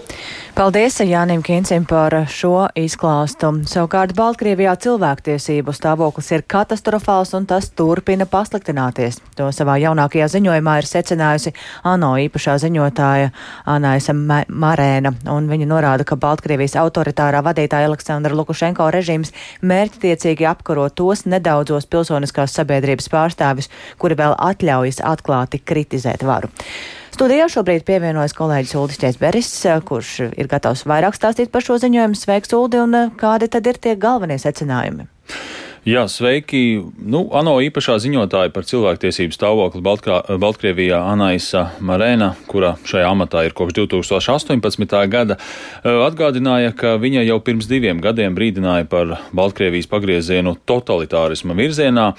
Paldies 0.50 0.96
Jānim 1.06 1.44
Kīncim 1.46 1.84
par 1.86 2.14
šo 2.28 2.64
izklāstu. 2.78 3.52
Savukārt 3.70 4.16
Baltkrievijā 4.18 4.72
cilvēktiesību 4.82 5.70
stāvoklis 5.76 6.30
ir 6.34 6.42
katastrofāls 6.42 7.30
un 7.38 7.46
tas 7.46 7.68
turpina 7.78 8.26
pasliktināties. 8.26 9.20
To 9.38 9.46
savā 9.54 9.78
jaunākajā 9.84 10.26
ziņojumā 10.34 10.76
ir 10.80 10.90
secinājusi 10.90 11.54
ANO 11.86 12.10
īpašā 12.26 12.58
ziņotāja 12.64 13.30
Anaisa 13.70 14.14
Marēna, 14.14 15.14
un 15.30 15.46
viņa 15.50 15.70
norāda, 15.70 16.06
ka 16.08 16.18
Baltkrievijas 16.20 16.74
autoritārā 16.82 17.44
vadītāja 17.46 17.86
Aleksandra 17.92 18.34
Lukašenko 18.34 18.90
režīms 18.90 19.30
mērķtiecīgi 19.62 20.50
apkaro 20.50 20.88
tos 20.90 21.28
nedaudzos 21.30 21.86
pilsoniskās 21.86 22.58
sabiedrības 22.58 23.06
pārstāvis, 23.14 23.70
kuri 24.02 24.18
vēl 24.18 24.34
atļaujas 24.50 25.04
atklāti 25.14 25.62
kritizēt 25.62 26.26
varu. 26.26 26.50
Studijā 27.20 27.50
šobrīd 27.52 27.82
pievienojas 27.84 28.32
kolēģis 28.32 28.70
Uldis 28.80 28.96
Čēsberis, 29.02 29.48
kurš 29.84 30.12
ir 30.40 30.46
gatavs 30.48 30.86
vairāk 30.88 31.12
stāstīt 31.12 31.50
par 31.52 31.60
šo 31.60 31.74
ziņojumu. 31.82 32.16
Sveiks, 32.16 32.54
Uldi, 32.56 32.78
un 32.80 32.96
kādi 33.20 33.44
tad 33.52 33.68
ir 33.68 33.76
tie 33.76 33.92
galvenie 34.00 34.38
secinājumi? 34.40 35.04
Jā, 35.88 36.02
sveiki. 36.12 36.82
Nu, 37.08 37.22
ANO 37.32 37.54
īpašā 37.64 37.94
ziņotāja 38.04 38.50
par 38.52 38.66
cilvēktiesību 38.68 39.32
stāvokli 39.32 39.80
Baltkā, 39.80 40.18
Baltkrievijā 40.36 40.98
Anaisa 41.08 41.70
Marēna, 41.80 42.34
kura 42.50 42.74
šajā 42.84 43.06
amatā 43.08 43.46
ir 43.46 43.56
kopš 43.56 43.78
2018. 43.78 44.98
gada, 45.08 45.38
atgādināja, 45.80 46.74
ka 46.76 46.98
viņa 47.00 47.24
jau 47.24 47.40
pirms 47.48 47.70
diviem 47.70 48.04
gadiem 48.04 48.36
brīdināja 48.36 48.90
par 48.92 49.16
Baltkrievijas 49.32 49.88
pagriezienu 49.88 50.58
totalitārisma 50.68 51.56
virzienā, 51.56 52.10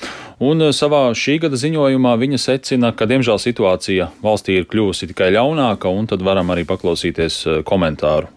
un 0.42 0.72
savā 0.74 1.06
šī 1.14 1.38
gada 1.46 1.62
ziņojumā 1.62 2.18
viņa 2.18 2.42
secina, 2.42 2.96
ka 2.98 3.06
diemžēl 3.06 3.38
situācija 3.46 4.10
valstī 4.26 4.58
ir 4.58 4.70
kļuvusi 4.74 5.14
tikai 5.14 5.30
ļaunāka, 5.38 5.94
un 5.94 6.10
tad 6.10 6.26
varam 6.26 6.50
arī 6.50 6.66
paklausīties 6.66 7.44
komentāru 7.62 8.34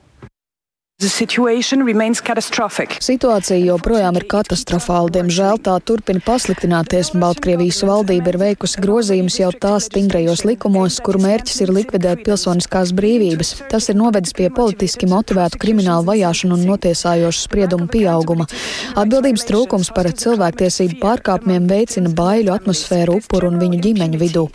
Situācija 3.02 3.58
joprojām 3.58 4.14
ir 4.14 4.24
katastrofāla. 4.30 5.10
Diemžēl 5.16 5.58
tā 5.66 5.74
turpina 5.82 6.22
pasliktināties. 6.22 7.10
Baltkrievijas 7.18 7.80
valdība 7.82 8.30
ir 8.30 8.38
veikusi 8.38 8.78
grozījumus 8.84 9.40
jau 9.40 9.50
tā 9.58 9.72
stingrajos 9.82 10.44
likumos, 10.46 11.00
kuru 11.02 11.18
mērķis 11.24 11.64
ir 11.66 11.74
likvidēt 11.74 12.22
pilsoniskās 12.24 12.94
brīvības. 12.94 13.50
Tas 13.74 13.90
ir 13.90 13.98
novedis 13.98 14.36
pie 14.38 14.46
politiski 14.54 15.10
motivētu 15.10 15.58
kriminālu 15.66 16.06
vajāšanu 16.12 16.60
un 16.60 16.64
notiesājošu 16.70 17.42
spriedumu 17.48 17.90
pieauguma. 17.90 18.46
Atbildības 18.94 19.50
trūkums 19.50 19.90
par 19.98 20.12
cilvēktiesību 20.14 21.02
pārkāpumiem 21.02 21.66
veicina 21.74 22.14
baiļu 22.14 22.54
atmosfēru 22.54 23.18
upuru 23.18 23.50
un 23.50 23.58
viņu 23.66 23.82
ģimeņu 23.82 24.22
vidū. 24.22 24.46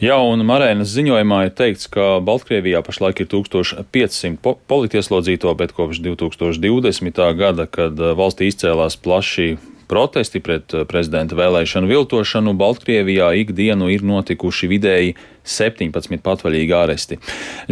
Jā, 0.00 0.14
un 0.24 0.40
Marēnas 0.48 0.94
ziņojumā 0.94 1.42
ir 1.44 1.50
teikts, 1.52 1.84
ka 1.92 2.22
Baltkrievijā 2.24 2.80
pašlaik 2.80 3.18
ir 3.20 3.26
1500 3.28 4.38
po 4.40 4.54
politieslodzīto, 4.72 5.52
bet 5.60 5.74
kopš 5.76 6.00
2020. 6.06 7.20
gada, 7.36 7.66
kad 7.68 8.00
uh, 8.00 8.14
valstī 8.16 8.48
izcēlās 8.48 8.96
plaši 8.96 9.58
protesti 9.92 10.40
pret 10.40 10.72
uh, 10.72 10.86
prezidenta 10.88 11.36
vēlēšanu 11.36 11.92
viltošanu, 11.92 12.56
Baltkrievijā 12.56 13.28
ikdienu 13.42 13.90
ir 13.92 14.06
notikuši 14.08 14.70
vidēji 14.72 15.12
17 15.44 16.20
patvaļīgi 16.24 16.74
āresti. 16.76 17.18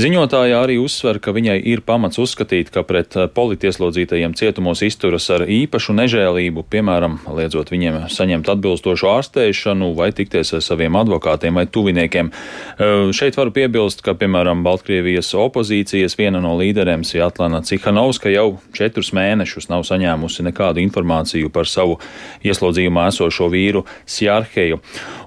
Ziņotāja 0.01 0.63
arī 0.63 0.79
uzsver, 0.81 1.21
ka 1.23 1.35
viņai 1.37 1.59
ir 1.71 1.83
pamats 1.87 2.21
uzskatīt, 2.21 2.73
ka 2.75 2.85
pret 2.87 3.17
eh, 3.17 3.29
politieslodzītajiem 3.33 4.35
cietumos 4.39 4.83
izturas 4.87 5.29
ar 5.35 5.45
īpašu 5.45 5.95
nežēlību, 5.99 6.65
piemēram, 6.71 7.19
liedzot 7.37 7.73
viņiem 7.73 8.01
saņemt 8.13 8.49
atbilstošu 8.55 9.11
ārstēšanu 9.13 9.93
vai 9.99 10.11
tikties 10.17 10.55
ar 10.57 10.65
saviem 10.65 10.97
advokātiem 10.99 11.61
vai 11.61 11.67
tuviniekiem. 11.71 12.33
Eh, 12.33 13.11
šeit 13.17 13.39
varu 13.39 13.55
piebilst, 13.55 14.03
ka, 14.07 14.17
piemēram, 14.19 14.65
Baltkrievijas 14.67 15.33
opozīcijas 15.39 16.19
viena 16.19 16.43
no 16.45 16.57
līderiem, 16.59 17.05
Sjatlana 17.07 17.63
Cihanovska, 17.67 18.33
jau 18.33 18.59
četrus 18.77 19.13
mēnešus 19.17 19.71
nav 19.73 19.85
saņēmusi 19.89 20.47
nekādu 20.49 20.83
informāciju 20.85 21.53
par 21.53 21.69
savu 21.69 21.99
ieslodzījumā 22.47 23.09
esošo 23.13 23.49
vīru 23.53 23.85
Sjārheju. 24.09 24.81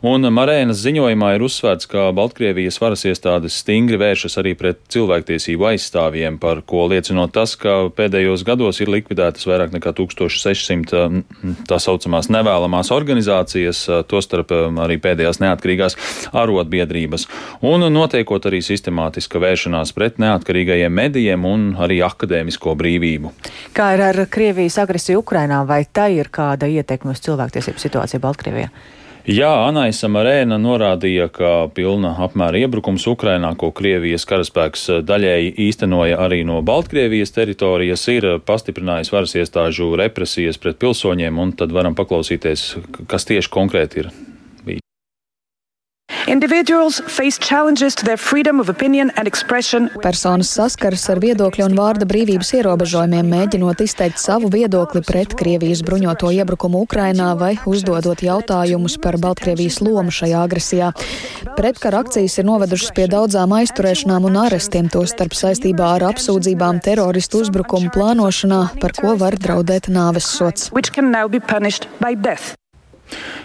Un 0.07 0.25
Marēnas 0.33 0.81
ziņojumā 0.81 1.35
ir 1.35 1.45
uzsvērts, 1.45 1.85
ka 1.91 2.09
Baltkrievijas 2.15 2.30
Baltkrievijas 2.31 2.77
varas 2.79 3.01
iestādes 3.03 3.57
stingri 3.59 3.97
vēršas 3.99 4.37
arī 4.39 4.53
pret 4.55 4.77
cilvēktiesību 4.93 5.65
aizstāvjiem, 5.67 6.37
par 6.39 6.61
ko 6.63 6.85
liecinot 6.87 7.33
tas, 7.35 7.57
ka 7.59 7.89
pēdējos 7.91 8.45
gados 8.47 8.79
ir 8.79 8.87
likvidētas 8.87 9.43
vairāk 9.49 9.73
nekā 9.75 9.91
1600 9.97 11.65
tā 11.67 11.79
saucamās 11.83 12.29
nevēlamās 12.31 12.93
organizācijas, 12.95 13.81
tostarp 14.07 14.53
arī 14.55 14.95
pēdējās 15.03 15.41
neatkarīgās 15.43 15.97
arotbiedrības, 16.31 17.27
un 17.67 17.83
notiekot 17.91 18.47
arī 18.47 18.63
sistemātiska 18.63 19.43
vēršanās 19.43 19.91
pret 19.91 20.23
neatkarīgajiem 20.23 20.95
medijiem 21.01 21.49
un 21.51 21.67
arī 21.83 21.99
akadēmisko 22.07 22.77
brīvību. 22.79 23.35
Kā 23.75 23.91
ir 23.97 24.05
ar 24.07 24.23
Krievijas 24.31 24.79
agresiju 24.79 25.19
Ukrainā, 25.25 25.65
vai 25.67 25.83
tai 25.83 26.13
ir 26.21 26.31
kāda 26.31 26.71
ietekme 26.79 27.11
uz 27.11 27.27
cilvēktiesību 27.27 27.87
situāciju 27.89 28.23
Baltkrievijā? 28.23 28.71
Jā, 29.29 29.51
Anaisa 29.67 30.07
Marēna 30.09 30.57
norādīja, 30.57 31.27
ka 31.29 31.51
pilna 31.75 32.15
apmēra 32.25 32.63
iebrukums 32.63 33.05
Ukrainā, 33.11 33.51
ko 33.53 33.69
Krievijas 33.77 34.25
karaspēks 34.25 34.87
daļēji 35.05 35.53
īstenoja 35.67 36.17
arī 36.25 36.41
no 36.47 36.57
Baltkrievijas 36.65 37.35
teritorijas, 37.35 38.07
ir 38.09 38.27
pastiprinājis 38.47 39.13
varas 39.13 39.37
iestāžu 39.37 39.91
represijas 40.01 40.57
pret 40.57 40.81
pilsoņiem, 40.81 41.37
un 41.37 41.53
tad 41.53 41.69
varam 41.75 41.93
paklausīties, 41.93 42.65
kas 43.05 43.29
tieši 43.29 43.53
konkrēti 43.53 44.05
ir 44.05 44.11
Personas 49.99 50.47
saskaras 50.55 51.03
ar 51.11 51.19
viedokļu 51.19 51.65
un 51.65 51.73
vārda 51.75 52.07
brīvības 52.07 52.53
ierobežojumiem, 52.55 53.27
mēģinot 53.33 53.83
izteikt 53.83 54.21
savu 54.23 54.47
viedokli 54.53 55.01
pret 55.03 55.35
Krievijas 55.35 55.81
bruņoto 55.83 56.31
iebrukumu 56.31 56.85
Ukrainā 56.85 57.33
vai 57.35 57.57
uzdodot 57.67 58.23
jautājumus 58.23 58.95
par 59.03 59.17
Baltkrievijas 59.19 59.81
lomu 59.83 60.07
šajā 60.07 60.45
agresijā. 60.47 60.93
Pretkara 61.59 61.99
akcijas 62.05 62.37
ir 62.39 62.47
novedušas 62.47 62.95
pie 62.95 63.09
daudzām 63.11 63.51
aizturēšanām 63.59 64.29
un 64.31 64.39
arestiem, 64.45 64.87
tostarp 64.87 65.35
saistībā 65.35 65.97
ar 65.97 66.07
apsūdzībām 66.13 66.79
teroristu 66.79 67.43
uzbrukumu 67.43 67.91
plānošanā, 67.91 68.61
par 68.79 68.95
ko 68.95 69.17
var 69.19 69.35
draudēt 69.35 69.91
nāves 69.91 70.31
sots. 70.31 70.71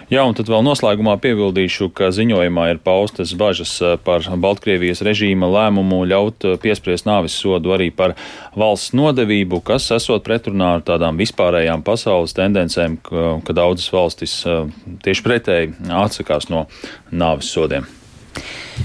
Jā, 0.07 0.21
un 0.23 0.31
tad 0.37 0.47
vēl 0.47 0.63
noslēgumā 0.63 1.17
piebildīšu, 1.19 1.89
ka 1.95 2.07
ziņojumā 2.15 2.69
ir 2.71 2.77
paustas 2.79 3.33
bažas 3.35 3.73
eh, 3.83 3.97
par 3.99 4.23
Baltkrievijas 4.23 5.03
režīma 5.03 5.49
lēmumu 5.51 6.05
ļaut 6.07 6.47
eh, 6.47 6.55
piespriest 6.63 7.09
nāvis 7.09 7.35
sodu 7.35 7.75
arī 7.75 7.89
par 7.91 8.15
valsts 8.55 8.95
nodevību, 8.95 9.59
kas 9.67 9.89
esot 9.97 10.23
pretrunā 10.23 10.77
ar 10.77 10.87
tādām 10.87 11.19
vispārējām 11.19 11.83
pasaules 11.87 12.37
tendencēm, 12.37 13.01
ka, 13.03 13.27
ka 13.43 13.57
daudzas 13.59 13.91
valstis 13.91 14.39
eh, 14.47 14.63
tieši 15.03 15.27
pretēji 15.27 15.75
atsakās 16.05 16.47
no 16.53 16.69
nāvis 17.11 17.51
sodiem. 17.51 17.96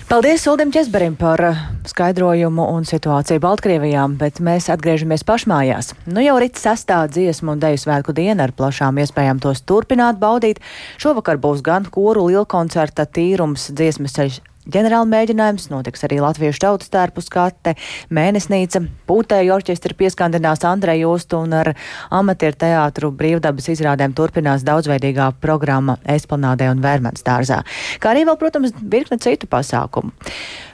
Paldies 0.08 0.44
Uldim 0.46 0.72
Česberim 0.74 1.14
par 1.16 1.40
uh, 1.40 1.60
skaidrojumu 1.88 2.66
un 2.74 2.84
situāciju 2.88 3.40
Baltkrievijā, 3.40 4.04
bet 4.20 4.42
mēs 4.44 4.68
atgriežamies 4.72 5.24
pašmājās. 5.28 5.92
Nu 6.04 6.24
jau 6.24 6.36
rīt 6.42 6.60
sastā 6.60 7.00
dziesmu 7.08 7.54
un 7.54 7.62
deju 7.62 7.80
svētku 7.80 8.12
diena 8.16 8.44
ar 8.48 8.52
plašām 8.56 9.00
iespējām 9.00 9.40
tos 9.42 9.64
turpināt 9.64 10.20
baudīt. 10.20 10.60
Šovakar 11.00 11.40
būs 11.40 11.64
gan 11.64 11.88
koru 11.88 12.28
lielkoncerta 12.28 13.08
tīrums 13.08 13.70
dziesmas 13.72 14.18
ceļš 14.18 14.40
ģenerāla 14.70 15.08
mēģinājums, 15.10 15.68
notiks 15.72 16.04
arī 16.06 16.20
Latviešu 16.22 16.62
tautas 16.62 16.90
tērpu 16.92 17.22
skate, 17.24 17.74
mēnesnīca, 18.14 18.82
pūtēju 19.10 19.54
orķestri 19.56 19.96
pieskandinās 19.98 20.62
Andreju 20.68 21.10
Ostu 21.16 21.40
un 21.42 21.56
ar 21.58 21.72
amatieru 22.14 22.58
teātru 22.62 23.12
brīvdabas 23.18 23.72
izrādēm 23.74 24.14
turpinās 24.18 24.66
daudzveidīgā 24.66 25.32
programma 25.42 25.98
Esplanādē 26.06 26.70
un 26.72 26.82
Vērmens 26.84 27.26
dārzā. 27.26 27.62
Kā 28.02 28.12
arī 28.12 28.26
vēl, 28.28 28.38
protams, 28.38 28.74
virkne 28.82 29.18
citu 29.22 29.50
pasākumu. 29.50 30.14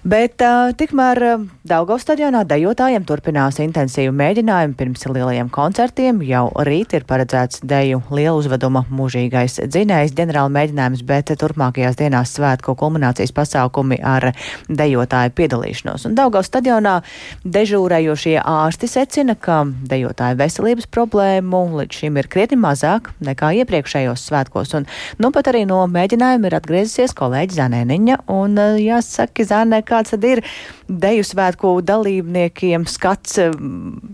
Bet 0.08 0.40
uh, 0.44 0.70
tikmēr 0.78 1.18
uh, 1.26 1.46
Daugavas 1.68 2.04
stadionā 2.06 2.44
dejotājiem 2.48 3.04
turpinās 3.04 3.58
intensīvu 3.60 4.12
mēģinājumu 4.16 4.76
pirms 4.78 5.02
lielajiem 5.08 5.50
koncertiem. 5.52 6.22
Jau 6.24 6.46
rīt 6.64 6.94
ir 6.96 7.04
paredzēts 7.08 7.60
deju 7.66 8.00
liela 8.14 8.36
uzveduma 8.38 8.84
mūžīgais 8.88 9.58
dzinējs 9.66 10.14
ģenerāla 10.16 10.52
mēģinājums, 10.54 11.02
bet 11.08 11.34
turpmākajās 11.42 11.98
dienās 11.98 12.32
svētku 12.38 12.76
kulminācijas 12.78 13.34
pasākumi 13.78 13.98
ar 14.02 14.32
dejotāju 14.68 15.32
piedalīšanos. 15.34 16.06
Un 16.06 16.14
Daugavas 16.14 16.48
stadionā 16.48 17.02
dežūrējošie 17.44 18.40
ārsti 18.42 18.88
secina, 18.88 19.34
ka 19.34 19.64
dejotāju 19.64 20.38
veselības 20.38 20.86
problēmu 20.90 21.78
līdz 21.78 22.00
šim 22.00 22.16
ir 22.18 22.28
krietni 22.28 22.58
mazāk 22.58 23.10
nekā 23.20 23.52
iepriekšējos 23.62 24.28
svētkos. 24.28 24.74
Un 24.74 24.86
nu 25.18 25.30
pat 25.30 25.48
arī 25.48 25.66
no 25.66 25.86
mēģinājuma 25.86 26.48
ir 26.48 26.58
atgriezusies 26.58 27.14
kolēģi 27.14 27.58
Zanēniņa 27.58 28.18
un 28.28 28.58
jāsaka, 28.78 29.44
Zanē, 29.48 29.82
kā 29.82 29.98
kāds 29.98 30.14
tad 30.14 30.24
ir 30.24 30.44
deju 30.88 31.24
svētku 31.26 31.80
dalībniekiem 31.82 32.86
skats, 32.86 33.38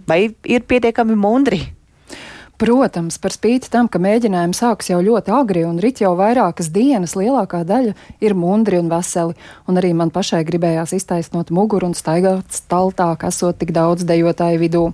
vai 0.09 0.35
ir 0.45 0.65
pietiekami 0.69 1.17
mundri? 1.17 1.65
Protams, 2.55 3.17
par 3.19 3.33
spīti 3.35 3.67
tam, 3.67 3.89
ka 3.91 3.99
mēģinājumi 3.99 4.55
sāks 4.55 4.87
jau 4.93 5.01
ļoti 5.03 5.33
agri 5.35 5.65
un 5.67 5.81
rit 5.83 5.99
jau 5.99 6.13
vairākas 6.15 6.69
dienas, 6.71 7.17
lielākā 7.19 7.65
daļa 7.67 7.95
ir 8.23 8.35
mundri 8.39 8.79
un 8.79 8.87
veseli, 8.93 9.35
un 9.67 9.81
arī 9.81 9.91
man 9.99 10.13
pašai 10.15 10.45
gribējās 10.47 10.93
iztaisnot 10.95 11.51
muguru 11.51 11.89
un 11.91 11.97
staigāt 11.99 12.55
staltāk, 12.55 13.27
esot 13.27 13.59
tik 13.59 13.73
daudz 13.75 14.07
dejotāju 14.07 14.63
vidū. 14.63 14.85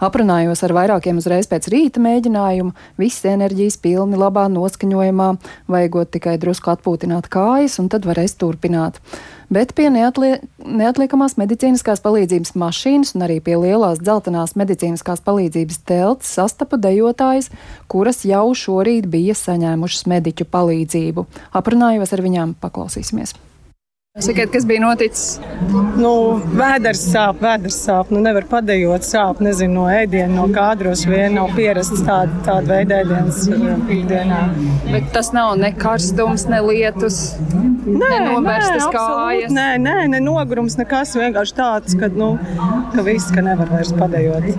Aprunājos 0.00 0.64
ar 0.64 0.72
vairākiem 0.78 1.20
uzreiz 1.20 1.50
pēc 1.52 1.68
rīta 1.74 2.00
mēģinājumu, 2.00 2.72
viss 2.96 3.28
enerģijas 3.28 3.76
pilni, 3.84 4.16
labā 4.16 4.46
noskaņojumā, 4.56 5.28
vajagot 5.68 6.14
tikai 6.16 6.38
drusku 6.40 6.72
atpūtināt 6.72 7.28
kājas, 7.28 7.76
un 7.82 7.92
tad 7.92 8.08
varēs 8.08 8.38
turpināt 8.40 9.04
bet 9.52 9.74
pie 9.76 9.90
neatlie 9.92 10.32
neatliekamās 10.62 11.36
medicīniskās 11.40 12.02
palīdzības 12.04 12.54
mašīnas 12.58 13.14
un 13.16 13.26
arī 13.26 13.38
pie 13.44 13.58
lielās 13.60 14.00
dzeltenās 14.02 14.56
medicīniskās 14.58 15.22
palīdzības 15.26 15.80
telts 15.88 16.34
sastapu 16.38 16.80
dejotājas, 16.80 17.52
kuras 17.92 18.24
jau 18.28 18.48
šorīt 18.56 19.10
bija 19.12 19.36
saņēmušas 19.38 20.08
mediķu 20.12 20.48
palīdzību. 20.52 21.26
Aprunājos 21.58 22.14
ar 22.16 22.24
viņām, 22.24 22.58
paklausīsimies! 22.62 23.36
Sakiet, 24.20 24.50
kas 24.52 24.66
bija 24.68 24.80
noticis? 24.82 25.38
Nu, 25.96 26.10
vēders 26.52 27.00
sāp, 27.14 27.38
vēders 27.40 27.78
sāp. 27.80 28.10
Nu, 28.12 28.18
nevar 28.20 28.44
padējot 28.50 29.06
sāp, 29.08 29.38
nezinu, 29.40 29.72
no 29.78 29.86
ēdiena, 29.88 30.34
no 30.34 30.44
kādros 30.52 31.06
vien 31.08 31.38
nav 31.38 31.54
pierasts 31.56 32.02
tāda, 32.04 32.34
tāda 32.44 32.74
veida 32.74 32.98
ēdienas 33.00 33.38
uh, 33.48 33.70
ikdienā. 33.96 34.40
Bet 34.90 35.06
tas 35.14 35.32
nav 35.32 35.54
ne 35.56 35.70
karstums, 35.80 36.44
ne 36.52 36.58
lietus, 36.60 37.22
nē, 37.86 38.10
ne 38.10 38.18
novērstas 38.26 38.84
kājas. 38.92 39.54
Nē, 39.56 39.64
nē, 39.80 39.96
ne 40.12 40.20
nogurums, 40.26 40.76
nekas 40.76 41.14
vienkārši 41.16 41.56
tāds, 41.56 41.96
ka, 41.96 42.12
nu, 42.12 42.34
ka 42.92 43.06
viss, 43.08 43.32
ka 43.32 43.46
nevar 43.48 43.72
vairs 43.72 43.94
padējot. 43.96 44.50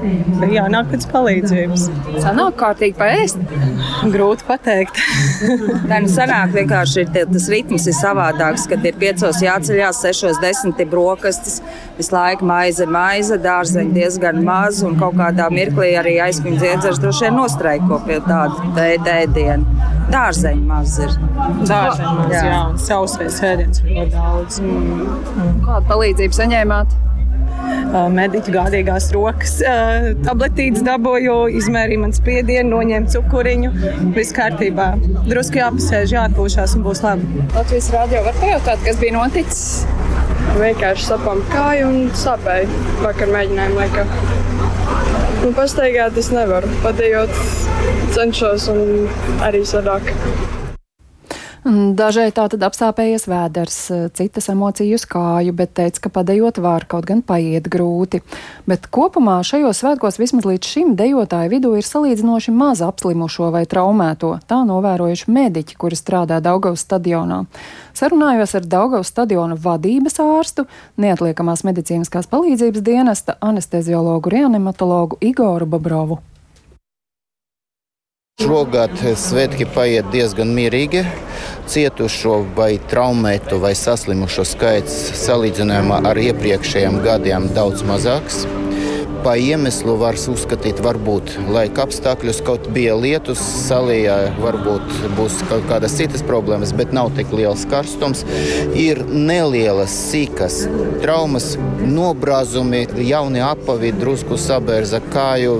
Bet 0.41 0.55
jānāk 0.55 0.89
pēc 0.95 1.07
palīdzības. 1.13 1.85
Sanāk 2.25 2.57
kārtīgi 2.63 2.97
paēst? 2.97 3.45
Grūti 4.17 4.49
pateikt. 4.49 4.97
Tā 5.93 6.01
nu 6.01 6.09
sanāk 6.09 6.57
vienkārši 6.57 7.05
ir, 7.05 7.15
tas 7.37 7.47
ritms 7.53 7.85
ir 7.85 7.99
savādāks, 8.01 8.65
kad 8.73 8.81
ir 8.89 8.97
piecos 8.97 9.42
jāceļās, 9.45 10.01
sešos 10.03 10.39
desmit 10.43 10.79
ir 10.81 10.89
brokastis, 10.91 11.59
visu 11.97 12.15
laiku 12.15 12.47
maize, 12.49 12.87
maize, 12.89 13.37
dārzeņi 13.43 13.95
diezgan 13.97 14.41
maz, 14.45 14.81
un 14.87 14.97
kaut 15.01 15.17
kādā 15.19 15.49
mirklī 15.53 15.93
arī 15.99 16.17
aizkuņa 16.25 16.61
dziedzers 16.63 17.01
droši 17.03 17.27
vien 17.27 17.39
nostraiko 17.39 18.01
pie 18.07 18.19
tāda 18.27 18.89
ēdiena. 19.19 19.89
Dārzeņi 20.13 20.67
maz 20.67 20.99
ir. 21.03 21.15
Dārzeņi 21.37 22.13
maz, 22.19 22.35
jā, 22.35 22.43
jā 22.49 22.61
un 22.71 22.77
sausais 22.81 23.41
ēdiens 23.53 23.83
ir 23.83 23.97
ļoti 23.97 24.13
daudz. 24.17 24.61
Mm. 24.63 25.63
Kādu 25.65 25.89
palīdzību 25.93 26.39
saņēmāt? 26.41 26.97
Mediķu 28.13 28.53
gādīgās 28.55 29.09
rokas. 29.13 29.57
Tabletītes 30.25 30.83
dabūju, 30.85 31.35
izmērīju 31.59 32.03
man 32.03 32.15
spiedienu, 32.15 32.77
noņēmu 32.77 33.11
cukuriņu. 33.13 33.73
Viss 34.17 34.35
kārtībā. 34.35 34.93
Drusku 35.29 35.61
jāpasēž, 35.61 36.15
jāatpūšās 36.17 36.77
un 36.77 36.87
būs 36.87 37.03
labi. 37.05 37.45
Latvijas 37.53 37.91
rādio 37.93 38.23
var 38.27 38.39
pajautāt, 38.41 38.83
kas 38.87 38.99
bija 39.01 39.17
noticis? 39.17 39.85
Vienkārši 40.57 41.07
sapām 41.07 41.41
kāju 41.53 41.89
un 41.89 42.01
sāpēju. 42.17 42.81
Vakar 43.03 43.31
mēģinājumu 43.33 43.79
laikā. 43.81 44.07
Nu, 45.43 45.53
pastaigāt 45.57 46.17
es 46.21 46.29
nevaru. 46.33 46.69
Padējot 46.85 47.33
cenšos 48.15 48.69
un 48.73 49.07
arī 49.43 49.63
sadāk. 49.67 50.13
Dažai 51.63 52.25
tā 52.35 52.43
tad 52.51 52.63
apsāpējies 52.67 53.23
vēders, 53.31 53.75
citas 54.19 54.49
emociju 54.51 54.97
uz 54.99 55.05
kāju, 55.07 55.53
bet 55.55 55.71
teica, 55.79 56.01
ka 56.03 56.09
padējot 56.17 56.57
var, 56.59 56.83
kaut 56.91 57.07
gan 57.07 57.21
paiet 57.23 57.69
grūti. 57.71 58.19
Bet 58.67 58.89
kopumā 58.91 59.37
šajos 59.47 59.79
svētkos 59.79 60.19
vismaz 60.19 60.43
līdz 60.49 60.71
šim 60.73 60.91
dejotāju 60.99 61.53
vidū 61.53 61.71
ir 61.79 61.87
salīdzinoši 61.87 62.51
maz 62.51 62.83
apslimušo 62.83 63.47
vai 63.55 63.63
traumēto. 63.63 64.33
Tā 64.43 64.59
novērojuši 64.67 65.31
mediķi, 65.31 65.79
kuri 65.79 65.95
strādā 65.95 66.41
Daugavas 66.43 66.83
stadionā. 66.83 67.45
Sarunājos 67.95 68.57
ar 68.59 68.67
Daugavas 68.67 69.13
stadiona 69.15 69.55
vadības 69.55 70.19
ārstu, 70.19 70.67
neatliekamās 70.99 71.63
medicīniskās 71.63 72.27
palīdzības 72.27 72.83
dienesta 72.83 73.39
anesteziologu 73.39 74.35
reanimatologu 74.35 75.23
Igoru 75.23 75.71
Babrovu. 75.77 76.19
Šogad 78.41 78.95
svētki 79.21 79.67
paiet 79.75 80.07
diezgan 80.09 80.49
mierīgi. 80.57 81.03
Cietušo 81.69 82.39
vai 82.57 82.71
traumētu 82.89 83.59
vai 83.61 83.75
saslimušo 83.77 84.47
skaits 84.55 84.97
salīdzinājumā 85.21 86.01
ar 86.09 86.21
iepriekšējiem 86.25 86.97
gadiem 87.05 87.47
daudz 87.53 87.85
mazāks 87.85 88.41
pa 89.23 89.35
iemeslu 89.39 89.95
var 90.01 90.17
uzskatīt, 90.19 90.81
varbūt 90.83 91.37
laika 91.51 91.85
apstākļus, 91.87 92.41
kaut 92.45 92.65
bija 92.75 92.95
lietus, 92.99 93.39
salijā 93.67 94.17
varbūt 94.41 94.89
būs 95.17 95.39
kaut 95.49 95.63
kādas 95.69 95.95
citas 95.97 96.23
problēmas, 96.27 96.73
bet 96.75 96.91
nav 96.95 97.13
tik 97.17 97.31
liels 97.35 97.63
karstums. 97.71 98.25
Ir 98.75 99.03
nelielas 99.07 99.95
sīkas 100.11 100.63
traumas, 101.03 101.53
nobrāzumi, 101.83 102.83
jauni 103.07 103.43
apavi, 103.43 103.93
drusku 103.99 104.37
sabērza 104.39 105.01
kāju, 105.13 105.55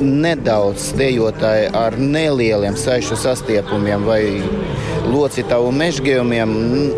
nedaudz 0.00 0.92
dejotāji 0.98 1.70
ar 1.76 1.98
nelieliem 1.98 2.78
saišu 2.78 3.18
sastiepumiem 3.18 4.06
vai 4.06 4.22
locītavu 5.10 5.70
mežģījumiem. 5.74 6.54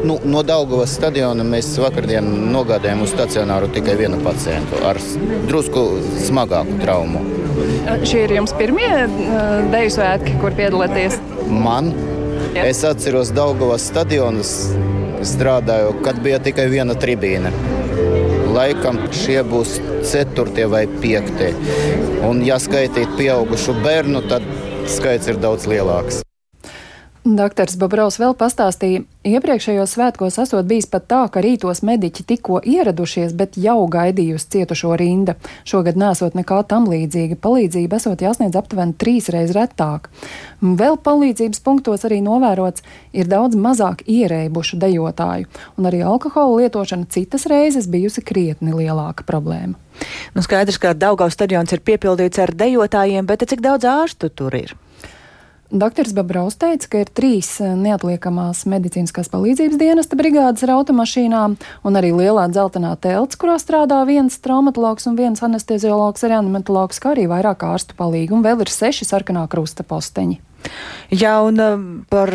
Nu, 0.07 0.19
no 0.29 0.43
Daugavas 0.47 0.95
stadiona 0.99 1.45
mēs 1.47 1.73
vakardien 1.81 2.29
nogādājām 2.53 3.05
uz 3.07 3.13
stacionāru 3.15 3.71
tikai 3.73 3.97
vienu 4.01 4.21
pacientu 4.25 4.83
ar 4.89 5.01
drusku 5.49 5.87
smagāku 6.27 6.79
traumu. 6.83 7.23
Šie 8.09 8.25
ir 8.27 8.37
jums 8.39 8.55
pirmie 8.57 8.91
deju 9.73 9.93
svētki, 9.97 10.39
kur 10.41 10.57
piedalāties? 10.57 11.19
Man. 11.51 11.93
Jā. 12.53 12.67
Es 12.69 12.83
atceros 12.85 13.31
Daugavas 13.33 13.85
stadionus, 13.89 14.51
strādāju, 15.25 15.95
kad 16.05 16.19
bija 16.25 16.41
tikai 16.43 16.67
viena 16.73 16.97
tribīne. 16.99 17.53
Laikam 18.53 18.99
šie 19.17 19.39
būs 19.49 19.79
ceturtie 20.09 20.67
vai 20.69 20.85
piektie. 21.01 21.53
Un, 22.29 22.43
ja 22.45 22.59
skaitīt 22.61 23.17
pieaugušu 23.17 23.79
bērnu, 23.85 24.27
tad 24.29 24.45
skaits 24.91 25.33
ir 25.33 25.41
daudz 25.41 25.69
lielāks. 25.71 26.21
Doktors 27.23 27.77
Babraus 27.79 28.17
vēl 28.19 28.33
pastāstīja, 28.35 29.05
iepriekšējos 29.23 29.93
svētkos 29.95 30.41
esot 30.43 30.67
bijis 30.67 30.89
pat 30.91 31.05
tā, 31.07 31.21
ka 31.31 31.39
rītos 31.45 31.85
mediķi 31.87 32.25
tikko 32.27 32.59
ieradušies, 32.67 33.31
bet 33.39 33.55
jau 33.55 33.85
gaidījusi 33.87 34.49
cietušo 34.57 34.97
rinda. 34.99 35.37
Šogad 35.63 36.01
nesot 36.03 36.35
nekā 36.35 36.59
tam 36.67 36.91
līdzīga. 36.91 37.39
Palīdzība 37.39 38.03
esot 38.03 38.27
jāsniedz 38.27 38.59
aptuveni 38.59 38.99
trīsreiz 38.99 39.55
retāk. 39.55 40.11
Vēl 40.59 40.99
palīdzības 40.99 41.63
punktos 41.63 42.03
arī 42.11 42.19
novērots 42.27 42.83
ir 43.15 43.31
daudz 43.31 43.55
mazāk 43.55 44.03
ierēbušu 44.11 44.83
dejotāju, 44.83 45.47
un 45.79 45.91
arī 45.93 46.03
alkohola 46.03 46.65
lietošana 46.65 47.07
citas 47.07 47.47
reizes 47.47 47.87
bijusi 47.87 48.27
krietni 48.27 48.75
lielāka 48.75 49.23
problēma. 49.23 49.79
Nu, 50.35 50.43
skaidrs, 50.43 50.83
ka 50.83 50.99
Daugavas 50.99 51.39
stadions 51.39 51.71
ir 51.71 51.87
piepildīts 51.87 52.43
ar 52.43 52.51
dejotājiem, 52.51 53.31
bet 53.31 53.47
cik 53.47 53.63
daudz 53.63 53.87
ārstu 53.87 54.35
tur 54.35 54.59
ir? 54.59 54.75
Dr. 55.73 56.05
Babraus 56.13 56.59
teica, 56.61 56.89
ka 56.93 57.01
ir 57.01 57.11
trīs 57.17 57.49
eh, 57.65 57.73
neatliekamās 57.81 58.67
medicīniskās 58.69 59.31
palīdzības 59.33 59.79
dienesta 59.81 60.19
brigādes 60.21 60.67
ar 60.67 60.75
automašīnām 60.75 61.57
un 61.89 61.97
arī 61.97 62.11
lielā 62.13 62.45
dzeltenā 62.53 62.93
telts, 63.01 63.39
kurā 63.41 63.57
strādā 63.57 64.03
viens 64.05 64.37
traumatologs 64.45 65.09
un 65.09 65.17
viens 65.17 65.41
anesteziologs, 65.41 66.27
reanimatologs, 66.29 67.01
kā 67.01 67.15
arī 67.15 67.25
vairāk 67.33 67.65
ārstu 67.65 67.97
palīgi, 67.97 68.37
un 68.37 68.45
vēl 68.45 68.61
ir 68.67 68.73
seši 68.75 69.09
sarkanā 69.09 69.47
krusta 69.49 69.87
posteņi. 69.89 70.43
Jā, 71.09 71.39
un 71.43 71.59
um, 71.59 71.89
par 72.13 72.31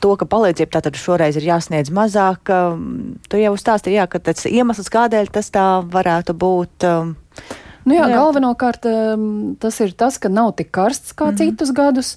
to, 0.00 0.16
ka 0.16 0.26
palīdzība 0.26 0.80
tātad 0.80 0.96
šoreiz 0.98 1.36
ir 1.36 1.46
jāsniedz 1.52 1.92
mazāk, 1.94 2.50
tu 3.28 3.44
jau 3.44 3.54
stāstīji, 3.60 4.00
jā, 4.00 4.08
ka 4.10 4.24
tas 4.24 4.48
iemesls, 4.48 4.88
kādēļ 4.90 5.30
tas 5.36 5.52
tā 5.52 5.68
varētu 5.84 6.34
būt. 6.34 6.90
Nu 7.84 7.94
jā, 7.94 8.08
jā, 8.08 8.16
galvenokārt 8.16 8.88
tas 9.62 9.80
ir 9.84 9.94
tas, 10.00 10.18
ka 10.18 10.32
nav 10.32 10.56
tik 10.58 10.72
karsts 10.74 11.12
kā 11.12 11.28
mm 11.28 11.36
-hmm. 11.36 11.44
citus 11.44 11.76
gadus. 11.76 12.16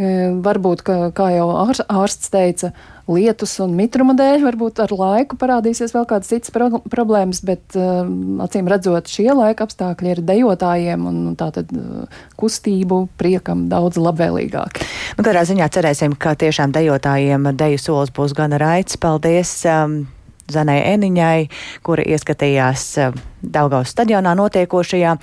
Varbūt, 0.00 0.80
ka, 0.80 0.94
kā 1.12 1.26
jau 1.34 1.50
ārsts 1.52 2.30
teica, 2.32 2.70
lietus 3.10 3.52
un 3.60 3.74
mitruma 3.76 4.14
dēļ, 4.16 4.44
varbūt 4.46 4.78
ar 4.80 4.94
laiku 4.96 5.36
parādīsies 5.36 5.92
vēl 5.92 6.06
kādas 6.08 6.30
citas 6.30 6.54
pro 6.54 6.70
problēmas, 6.88 7.42
bet 7.44 7.76
acīm 7.76 8.70
redzot, 8.70 9.10
šie 9.12 9.28
laika 9.36 9.66
apstākļi 9.66 10.14
ir 10.14 10.22
dejotājiem 10.24 11.04
un 11.10 11.18
tātad 11.40 11.68
kustību 12.40 13.02
priekam 13.20 13.66
daudz 13.72 14.00
labvēlīgāk. 14.00 14.80
Nu, 15.18 15.26
katrā 15.26 15.44
ziņā 15.48 15.68
cerēsim, 15.74 16.16
ka 16.16 16.32
tiešām 16.38 16.72
dejotājiem 16.76 17.50
deju 17.60 17.82
solis 17.82 18.14
būs 18.16 18.32
gana 18.38 18.62
raids. 18.62 18.96
Paldies! 19.00 19.52
Um, 19.68 20.06
Zanai 20.50 20.80
Eniņai, 20.92 21.48
kura 21.86 22.04
ieskatījās 22.06 22.86
eh, 23.00 23.18
Daugaus 23.40 23.94
stadionā 23.94 24.34
notiekošajā, 24.36 25.14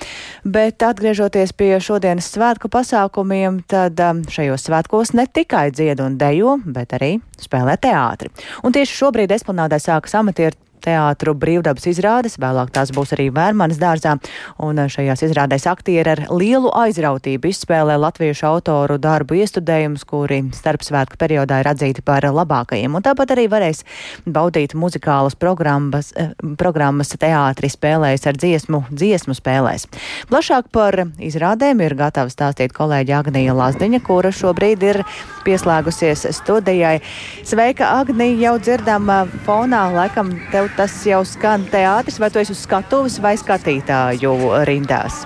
bet 0.47 0.83
atgriežoties 0.83 1.53
pie 1.57 1.75
šodienas 1.83 2.31
svētku 2.33 2.71
pasākumiem, 2.73 3.61
tad 3.69 3.99
eh, 3.99 4.23
šajos 4.33 4.67
svētkos 4.69 5.13
ne 5.17 5.27
tikai 5.27 5.69
dzied 5.75 6.01
un 6.03 6.17
dejo, 6.19 6.57
bet 6.65 6.97
arī 6.97 7.17
spēlē 7.41 7.77
teātri. 7.81 8.31
Un 8.65 8.75
tieši 8.75 9.01
šobrīd 9.03 9.35
esplanādē 9.37 9.79
sākas 9.83 10.17
amatieru 10.17 10.57
teātru 10.83 11.33
brīvdabas 11.37 11.87
izrādes, 11.91 12.37
vēlāk 12.41 12.71
tās 12.75 12.91
būs 12.95 13.13
arī 13.15 13.29
Vērmanas 13.33 13.79
dārzā, 13.81 14.15
un 14.63 14.79
šajās 14.91 15.23
izrādēs 15.27 15.67
aktieri 15.69 16.13
ar 16.13 16.21
lielu 16.31 16.71
aizrautību 16.71 17.51
izspēlē 17.51 17.97
latviešu 18.01 18.47
autoru 18.49 18.97
darbu 19.01 19.39
iestudējumus, 19.41 20.05
kuri 20.07 20.41
starpsvētku 20.55 21.19
periodā 21.19 21.61
ir 21.61 21.71
atzīti 21.71 22.03
par 22.05 22.25
labākajiem, 22.25 22.95
un 22.97 23.05
tāpat 23.05 23.35
arī 23.35 23.47
varēs 23.51 23.83
baudīt 24.25 24.75
muzikālas 24.77 25.37
programmas, 25.39 26.13
eh, 26.15 26.31
programmas 26.57 27.13
teātri 27.17 27.71
spēlēs 27.71 28.27
ar 28.27 28.37
dziesmu, 28.39 28.85
dziesmu 28.91 29.35
spēlēs. 29.37 29.87
Plašāk 30.29 30.71
par 30.71 30.93
izrādēm 31.17 31.81
ir 31.85 31.95
gatava 31.95 32.29
stāstīt 32.29 32.73
kolēģi 32.75 33.15
Agnija 33.17 33.55
Lazdiņa, 33.57 34.03
kura 34.03 34.31
šobrīd 34.31 34.83
ir 34.83 35.03
pieslēgusies 35.45 36.27
studijai. 36.35 36.99
Sveika, 37.43 37.91
Agnija, 38.01 38.37
jau 38.47 38.55
dzirdam 38.59 39.07
fonā, 39.45 39.87
laikam 39.93 40.33
tev 40.51 40.66
tas 40.75 40.93
jau 41.08 41.23
skan 41.25 41.65
teātris, 41.71 42.19
vai 42.19 42.30
tu 42.34 42.41
esi 42.41 42.53
uz 42.56 42.62
skatuves 42.65 43.19
vai 43.23 43.36
skatītāju 43.39 44.34
rindās? 44.67 45.23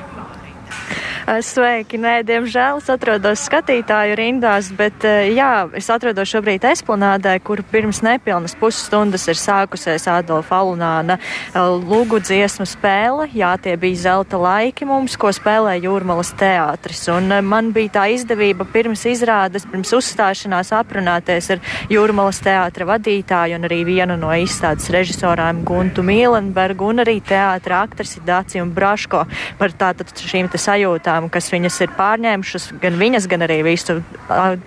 Sveiki! 1.21 1.99
Nē, 2.01 2.23
diemžēl 2.25 2.79
es 2.81 2.87
atrodos 2.89 3.43
skatītāju 3.45 4.15
rindās, 4.17 4.71
bet 4.73 5.03
jā, 5.05 5.67
es 5.77 5.85
atrodos 5.93 6.31
šobrīd 6.31 6.63
esplanādē, 6.65 7.35
kur 7.45 7.61
pirms 7.61 7.99
nepilnas 8.01 8.55
pusstundas 8.57 9.27
ir 9.29 9.37
sākusies 9.37 10.07
Adolfa 10.09 10.57
Alunāna 10.63 11.19
lūgu 11.53 12.17
dziesmu 12.25 12.65
spēle. 12.65 13.27
Jā, 13.37 13.53
tie 13.61 13.75
bija 13.77 13.99
zelta 14.07 14.39
laiki 14.41 14.87
mums, 14.89 15.13
ko 15.21 15.29
spēlē 15.29 15.75
Jūrmalas 15.83 16.33
teātris. 16.39 17.03
Un 17.13 17.29
man 17.45 17.69
bija 17.75 17.99
tā 17.99 18.07
izdevība 18.15 18.65
pirms 18.65 19.05
izrādes, 19.05 19.67
pirms 19.69 19.93
uzstāšanās 19.93 20.73
aprunāties 20.73 21.51
ar 21.53 21.61
Jūrmalas 21.93 22.41
teātra 22.41 22.89
vadītāju 22.95 23.59
un 23.59 23.69
arī 23.69 23.83
vienu 23.85 24.17
no 24.17 24.33
izstādes 24.41 24.89
režisorām 24.89 25.61
Guntu 25.69 26.01
Mīlenbergu 26.01 26.89
un 26.89 27.05
arī 27.05 27.19
teātra 27.21 27.83
aktrisi 27.85 28.25
Dāciju 28.25 28.65
Braško 28.73 29.27
par 29.61 29.77
tātad 29.77 30.09
šīm 30.17 30.49
te 30.49 30.57
sajūtām 30.61 31.10
lietām, 31.11 31.29
kas 31.29 31.51
viņas 31.51 31.79
ir 31.83 31.91
pārņēmušas, 31.97 32.71
gan 32.81 32.97
viņas, 32.99 33.27
gan 33.27 33.43
arī 33.43 33.61
visu 33.63 34.01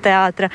teātra, 0.03 0.51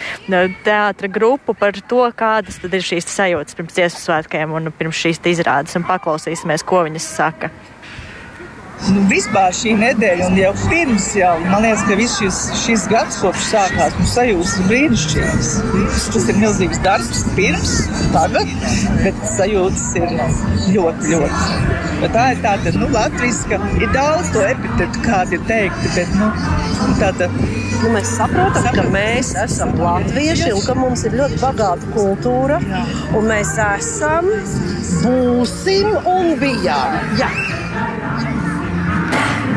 teātra 0.63 1.08
grupu 1.10 1.54
par 1.58 1.73
to, 1.73 2.12
kādas 2.15 2.60
tad 2.62 2.73
ir 2.73 2.82
šīs 2.82 3.10
sajūtas 3.10 3.56
pirms 3.58 3.73
dziesmu 3.73 3.99
svētkiem 3.99 4.54
un 4.54 4.71
pirms 4.71 4.99
šīs 4.99 5.19
izrādes, 5.25 5.75
un 5.75 5.88
paklausīsimies, 5.88 6.63
ko 6.63 6.84
viņas 6.86 7.10
saka. 7.15 7.49
Nu, 8.87 9.01
vispār 9.11 9.51
šī 9.53 9.73
nedēļa, 9.75 10.27
un 10.29 10.37
jau 10.39 10.51
pirms, 10.69 11.09
jau, 11.17 11.33
man 11.51 11.65
liekas, 11.65 11.81
ka 11.89 11.97
viss 11.99 12.19
šis, 12.21 12.37
šis 12.61 12.85
gads, 12.89 13.17
kopš 13.19 13.49
sākās, 13.51 13.97
mums 13.99 14.13
sajūtas 14.15 14.53
ir 14.55 14.69
brīnišķīgas. 14.69 15.49
Tas 16.15 16.27
ir 16.31 16.39
milzīgs 16.39 16.79
darbs 16.85 17.25
pirms, 17.35 17.73
tagad, 18.15 18.53
bet 19.03 19.19
sajūtas 19.35 19.85
ir 19.99 20.15
ļoti, 20.77 21.11
ļoti. 21.11 21.75
Bet 21.99 22.15
tā 22.15 22.25
ir 22.31 22.41
tāda, 22.45 22.73
nu, 22.79 22.87
latviska, 22.95 23.59
ir 23.83 23.91
daudz 23.91 24.31
to 24.33 24.45
epitetu, 24.47 25.03
kādi 25.03 25.35
ir 25.35 25.45
teikti, 25.51 25.93
bet, 25.97 26.15
nu, 26.15 26.31
tāda. 27.01 27.27
Nu, 27.79 27.93
mēs 27.93 28.09
saprotam, 28.15 28.65
ka 28.75 28.83
mēs 28.91 29.35
esam 29.39 29.75
latvieši 29.79 30.49
un 30.55 30.63
ka 30.65 30.73
mums 30.75 31.05
ir 31.07 31.19
ļoti 31.19 31.39
bagāta 31.43 31.93
kultūra, 31.93 32.59
un 33.15 33.27
mēs 33.27 33.53
esam, 33.69 34.31
būsim 35.03 35.95
un 36.07 36.35
bijām. 36.39 36.99
Jā. 37.19 37.31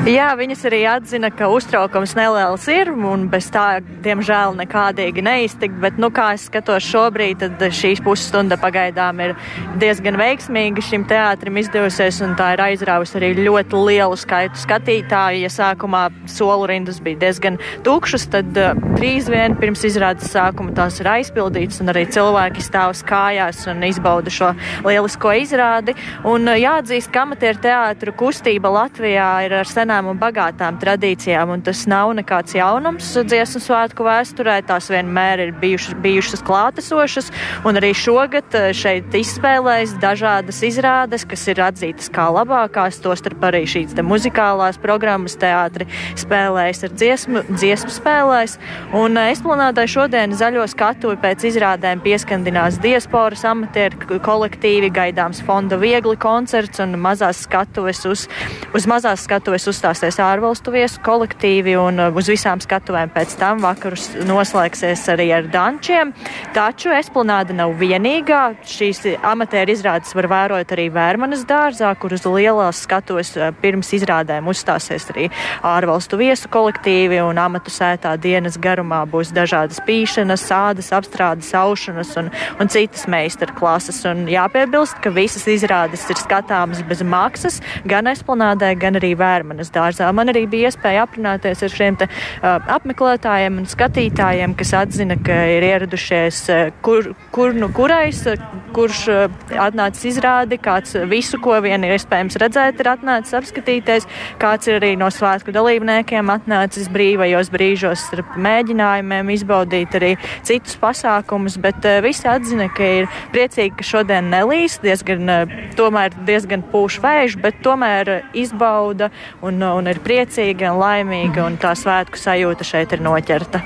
Jā, 0.03 0.33
viņas 0.35 0.65
arī 0.67 0.81
atzina, 0.91 1.29
ka 1.31 1.47
uztraukums 1.47 2.17
neliels 2.19 2.65
ir 2.67 2.89
un 2.91 3.29
bez 3.31 3.47
tā, 3.55 3.77
diemžēl, 4.03 4.57
nekādīgi 4.59 5.23
neiztikt. 5.23 5.77
Bet, 5.79 6.01
nu, 6.03 6.09
kā 6.11 6.33
es 6.35 6.49
skatos 6.49 6.83
šobrīd, 6.91 7.39
tad 7.39 7.63
šīs 7.71 8.03
pusstunda 8.03 8.59
pagaidām 8.59 9.21
ir 9.23 9.37
diezgan 9.79 10.19
veiksmīga 10.19 10.83
šim 10.83 11.05
teātrim 11.07 11.61
izdevusies, 11.63 12.19
tā 12.35 12.49
ir 12.57 12.63
aizrāvusi 12.65 13.15
arī 13.21 13.29
ļoti 13.45 13.79
lielu 13.79 14.19
skaitu 14.19 14.59
skatītāju. 14.65 15.45
Ja 15.45 15.53
sākumā 15.55 16.09
solu 16.27 16.67
rindas 16.73 16.99
bija 16.99 17.21
diezgan 17.23 17.61
tukšas, 17.87 18.27
tad 18.35 18.59
uh, 18.59 18.75
drīz 18.99 19.31
vien 19.31 19.55
pirms 19.63 19.87
izrādes 19.87 20.35
sākuma 20.35 20.75
tās 20.75 20.99
ir 20.99 21.13
aizpildītas, 21.13 21.79
un 21.79 21.95
arī 21.95 22.09
cilvēki 22.11 22.67
stāv 22.67 22.97
kājās 23.07 23.63
un 23.71 23.87
izbauda 23.87 24.35
šo 24.35 24.51
lielisko 24.83 25.39
izrādi. 25.45 25.95
Un 26.27 26.51
uh, 26.51 26.59
jāatzīst, 26.59 27.15
ka 27.15 27.23
amatieru 27.23 27.63
teātru 27.71 28.19
kustība 28.19 28.75
Latvijā 28.81 29.31
ir 29.47 29.59
ar 29.63 29.71
senā 29.71 29.92
senām 29.93 30.09
un 30.09 30.21
bagātām 30.21 30.79
tradīcijām, 30.81 31.51
un 31.53 31.63
tas 31.65 31.85
nav 31.91 32.15
nekāds 32.17 32.55
jaunums 32.57 33.11
dziesmu 33.13 33.61
svētku 33.61 34.07
vēsturē. 34.07 34.63
Tās 34.65 34.89
vienmēr 34.89 35.43
ir 35.45 35.51
bijušas, 35.61 35.97
bijušas 36.01 36.43
klātesošas, 36.47 37.29
un 37.69 37.77
arī 37.77 37.93
šogad 37.93 38.57
eh, 38.57 38.71
šeit 38.73 39.13
izspēlēs 39.13 39.99
dažādas 40.01 40.63
izrādes, 40.65 41.27
kas 41.29 41.45
ir 41.53 41.61
atzītas 41.61 42.09
kā 42.13 42.31
labākās, 42.33 43.03
tostarp 43.05 43.45
arī 43.51 43.67
šīs 43.69 43.93
muzikālās 44.03 44.81
programmas 44.81 45.37
teātri 45.37 45.85
spēlēs 46.17 46.87
ar 46.87 46.95
dziesmu, 46.97 47.45
dziesmu 47.53 47.93
spēlēs, 47.93 48.57
un 48.97 49.21
eh, 49.21 49.35
esplanādai 49.35 49.85
šodien 49.93 50.33
zaļo 50.33 50.65
skatuvi 50.73 51.21
pēc 51.21 51.45
izrādēm 51.53 52.01
pieskandinās 52.01 52.81
diasporas 52.81 53.45
amatieru 53.45 54.21
kolektīvi, 54.25 54.89
gaidāms 54.95 55.45
fonda 55.45 55.77
viegli 55.77 56.17
koncerts 56.17 56.81
un 56.81 56.97
mazās 56.97 57.45
skatuves 57.45 58.07
uz, 58.09 58.27
uz 58.73 58.89
mazās 58.89 59.27
skatuves 59.29 59.69
uz 59.69 59.82
uzstāsies 59.83 60.21
ārvalstu 60.23 60.71
viesu 60.71 61.01
kolektīvi 61.03 61.73
un 61.75 61.99
uh, 61.99 62.15
uz 62.15 62.29
visām 62.31 62.61
skatuvēm 62.63 63.11
pēc 63.11 63.33
tam 63.41 63.59
vakarus 63.65 64.13
noslēgsies 64.29 65.01
arī 65.11 65.25
ar 65.35 65.49
dančiem. 65.51 66.13
Taču 66.55 66.93
esplanāda 66.95 67.57
nav 67.57 67.73
vienīgā. 67.81 68.43
Šīs 68.63 69.03
amatieru 69.27 69.75
izrādes 69.75 70.15
var 70.15 70.29
vērot 70.31 70.75
arī 70.77 70.85
Vērmanas 70.95 71.43
dārzā, 71.51 71.91
kur 71.99 72.15
uz 72.15 72.23
lielās 72.29 72.85
skatuves 72.87 73.33
uh, 73.41 73.49
pirms 73.59 73.91
izrādēm 73.99 74.47
uzstāsies 74.53 75.09
arī 75.11 75.27
ārvalstu 75.67 76.21
viesu 76.21 76.53
kolektīvi 76.53 77.19
un 77.25 77.43
amatu 77.43 77.75
sētā 77.75 78.15
dienas 78.23 78.61
garumā 78.63 79.03
būs 79.11 79.35
dažādas 79.35 79.83
pīšanas, 79.83 80.47
sādas, 80.47 80.93
apstrādes, 80.95 81.51
aušanas 81.59 82.15
un, 82.23 82.31
un 82.63 82.71
citas 82.71 83.09
meistarklases. 83.11 83.99
Un 84.13 84.29
jāpiebilst, 84.31 85.03
ka 85.03 85.11
visas 85.11 85.49
izrādes 85.51 86.07
ir 86.07 86.23
skatāmas 86.23 86.87
bez 86.87 87.03
maksas 87.03 87.59
gan 87.83 88.07
esplanādē, 88.15 88.77
gan 88.79 89.03
arī 89.03 89.17
Vērmanas 89.19 89.72
dārzā. 89.75 90.11
Man 90.15 90.33
arī 90.33 90.45
bija 90.51 90.71
iespēja 90.71 91.07
aprunāties 91.07 91.63
ar 91.65 91.73
šiem 91.73 91.99
te, 92.01 92.09
uh, 92.09 92.59
apmeklētājiem 92.77 93.61
un 93.63 93.69
skatītājiem, 93.71 94.57
kas 94.59 94.75
atzina, 94.83 95.17
ka 95.25 95.37
ir 95.57 95.67
ieradušies 95.67 96.43
uh, 96.53 96.63
kur, 96.85 97.13
kur 97.35 97.57
nu 97.57 97.69
kurais, 97.75 98.23
uh, 98.31 98.41
kurš 98.77 99.03
uh, 99.13 99.39
atnācis 99.61 100.13
izrādi, 100.13 100.59
kāds 100.63 100.97
visu, 101.11 101.41
ko 101.43 101.59
vien 101.65 101.85
ir 101.85 101.97
iespējams 101.97 102.39
redzēt, 102.43 102.81
ir 102.81 102.91
atnācis 102.93 103.37
apskatīties, 103.39 104.09
kāds 104.43 104.71
ir 104.71 104.79
arī 104.81 104.95
no 105.01 105.11
svētku 105.13 105.55
dalībniekiem 105.55 106.33
atnācis 106.33 106.91
brīvajos 106.93 107.53
brīžos 107.53 108.07
ar 108.17 108.25
mēģinājumiem 108.37 109.33
izbaudīt 109.37 109.97
arī 109.99 110.13
citus 110.47 110.79
pasākumus, 110.83 111.59
bet 111.63 111.81
uh, 111.89 112.01
visi 112.05 112.29
atzina, 112.31 112.69
ka 112.73 112.93
ir 113.03 113.11
priecīgi, 113.35 113.77
ka 113.81 113.89
šodien 113.93 114.31
nelīs, 114.33 114.79
diezgan, 114.85 115.29
uh, 115.33 115.59
tomēr 115.79 116.15
diezgan 116.29 116.65
pūš 116.73 117.01
vējš, 117.03 117.39
bet 117.43 117.61
tomēr 117.65 118.15
izbauda 118.39 119.11
un 119.43 119.62
un, 119.63 119.83
un 119.83 119.91
ir 119.93 120.03
priecīga 120.03 120.73
un 120.73 120.83
laimīga, 120.83 121.47
un 121.47 121.59
tā 121.61 121.75
svētku 121.79 122.19
sajūta 122.19 122.67
šeit 122.67 122.97
ir 122.97 123.05
noķerta. 123.05 123.63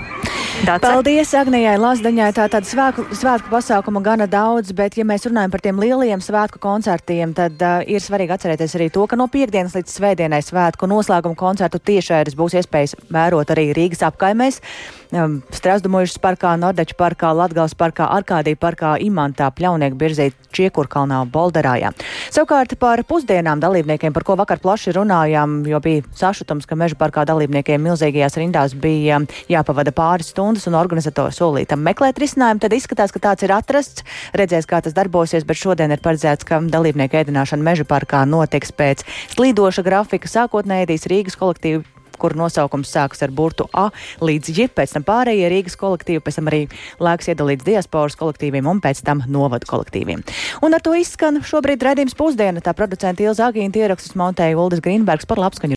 Dace. 0.65 0.81
Paldies 0.81 1.35
Agnijai 1.37 1.77
Lazdaņai. 1.77 2.31
Tā 2.33 2.47
tāda 2.49 2.65
svētku, 2.65 3.03
svētku 3.13 3.51
pasākuma 3.53 4.01
gana 4.05 4.25
daudz, 4.31 4.73
bet 4.77 4.97
ja 4.97 5.05
mēs 5.05 5.27
runājam 5.29 5.53
par 5.53 5.61
tiem 5.61 5.81
lielajiem 5.83 6.23
svētku 6.25 6.61
koncertiem, 6.63 7.35
tad 7.37 7.61
uh, 7.61 7.83
ir 7.85 8.01
svarīgi 8.01 8.33
atcerēties 8.33 8.77
arī 8.79 8.89
to, 8.95 9.05
ka 9.05 9.19
no 9.21 9.29
piekdienas 9.29 9.77
līdz 9.77 9.93
svētdienai 9.99 10.41
svētku 10.45 10.89
noslēguma 10.89 11.37
koncertu 11.37 11.81
tiešēras 11.93 12.39
būs 12.39 12.57
iespējas 12.63 12.97
vērot 13.13 13.53
arī 13.53 13.69
Rīgas 13.77 14.07
apkaimēs. 14.09 14.63
Um, 15.15 15.39
Strasdumojušas 15.55 16.19
parkā, 16.25 16.57
Nordeču 16.59 16.97
parkā, 16.99 17.31
Latgals 17.37 17.77
parkā, 17.79 18.09
Arkādija 18.17 18.59
parkā, 18.59 18.97
Imantā, 19.05 19.53
Pļaunieku 19.55 20.01
birzī, 20.01 20.31
Čiekurkalnā, 20.57 21.21
Bolderājā. 21.31 21.93
Savukārt 22.35 22.75
par 22.81 23.05
pusdienām 23.07 23.61
dalībniekiem, 23.63 24.17
par 24.17 24.25
ko 24.27 24.35
vakar 24.41 24.59
plaši 24.65 24.97
runājām, 24.97 25.61
jo 25.69 25.79
bija 25.87 26.05
sašutums, 26.19 26.67
ka 26.67 26.79
meža 26.79 26.99
parkā 26.99 27.25
dalībniekiem 27.29 27.83
milzīgajās 27.87 28.39
rindās 28.41 28.75
bija 28.75 29.21
jāpavada 29.53 29.95
pāris 29.97 30.33
stundas 30.35 30.67
un 30.71 30.79
organizatori 30.79 31.35
solītam 31.35 31.85
meklēt 31.87 32.21
risinājumu, 32.23 32.63
tad 32.65 32.77
izskatās, 32.77 33.15
ka 33.15 33.23
tāds 33.31 33.47
ir 33.47 33.55
atrasts. 33.57 34.07
Redzēs, 34.37 34.69
kā 34.69 34.83
tas 34.85 34.97
darbosies, 34.97 35.47
bet 35.47 35.61
šodien 35.61 35.95
ir 35.95 36.03
paredzēts, 36.05 36.47
ka 36.49 36.61
dalībnieku 36.73 37.23
ēdināšana 37.23 37.71
meža 37.71 37.87
parkā 37.89 38.25
notiks 38.29 38.75
pēc 38.75 39.07
slīdoša 39.37 39.87
grafika. 39.87 40.31
Sākotnēji 40.31 40.89
ēdīs 40.89 41.11
Rīgas 41.13 41.39
kolektīvu 41.41 41.85
kur 42.21 42.37
nosaukums 42.37 42.91
sākas 42.93 43.23
ar 43.25 43.33
burtu 43.35 43.69
A 43.77 43.89
līdz 44.25 44.53
J, 44.57 44.69
pēc 44.73 44.97
tam 44.97 45.05
pārējie 45.07 45.51
Rīgas 45.53 45.77
kolektīvi, 45.81 46.23
pēc 46.25 46.41
tam 46.41 46.51
arī 46.51 46.63
laiks 47.03 47.31
iedalīts 47.33 47.67
diasporas 47.67 48.17
kolektīviem 48.19 48.69
un 48.71 48.81
pēc 48.85 49.03
tam 49.07 49.23
novadu 49.29 49.69
kolektīviem. 49.69 50.25
Un 50.65 50.77
ar 50.77 50.85
to 50.85 50.95
izskan 50.97 51.43
šobrīd 51.45 51.85
redzījums 51.85 52.17
pusdiena. 52.17 52.63
Tā 52.65 52.75
producenta 52.77 53.25
Ilza 53.25 53.51
Agīna 53.51 53.83
ierakstus 53.83 54.17
montēja 54.19 54.59
Uldis 54.61 54.83
Grīnbergs 54.85 55.29
par 55.29 55.41
labskaņu. 55.43 55.65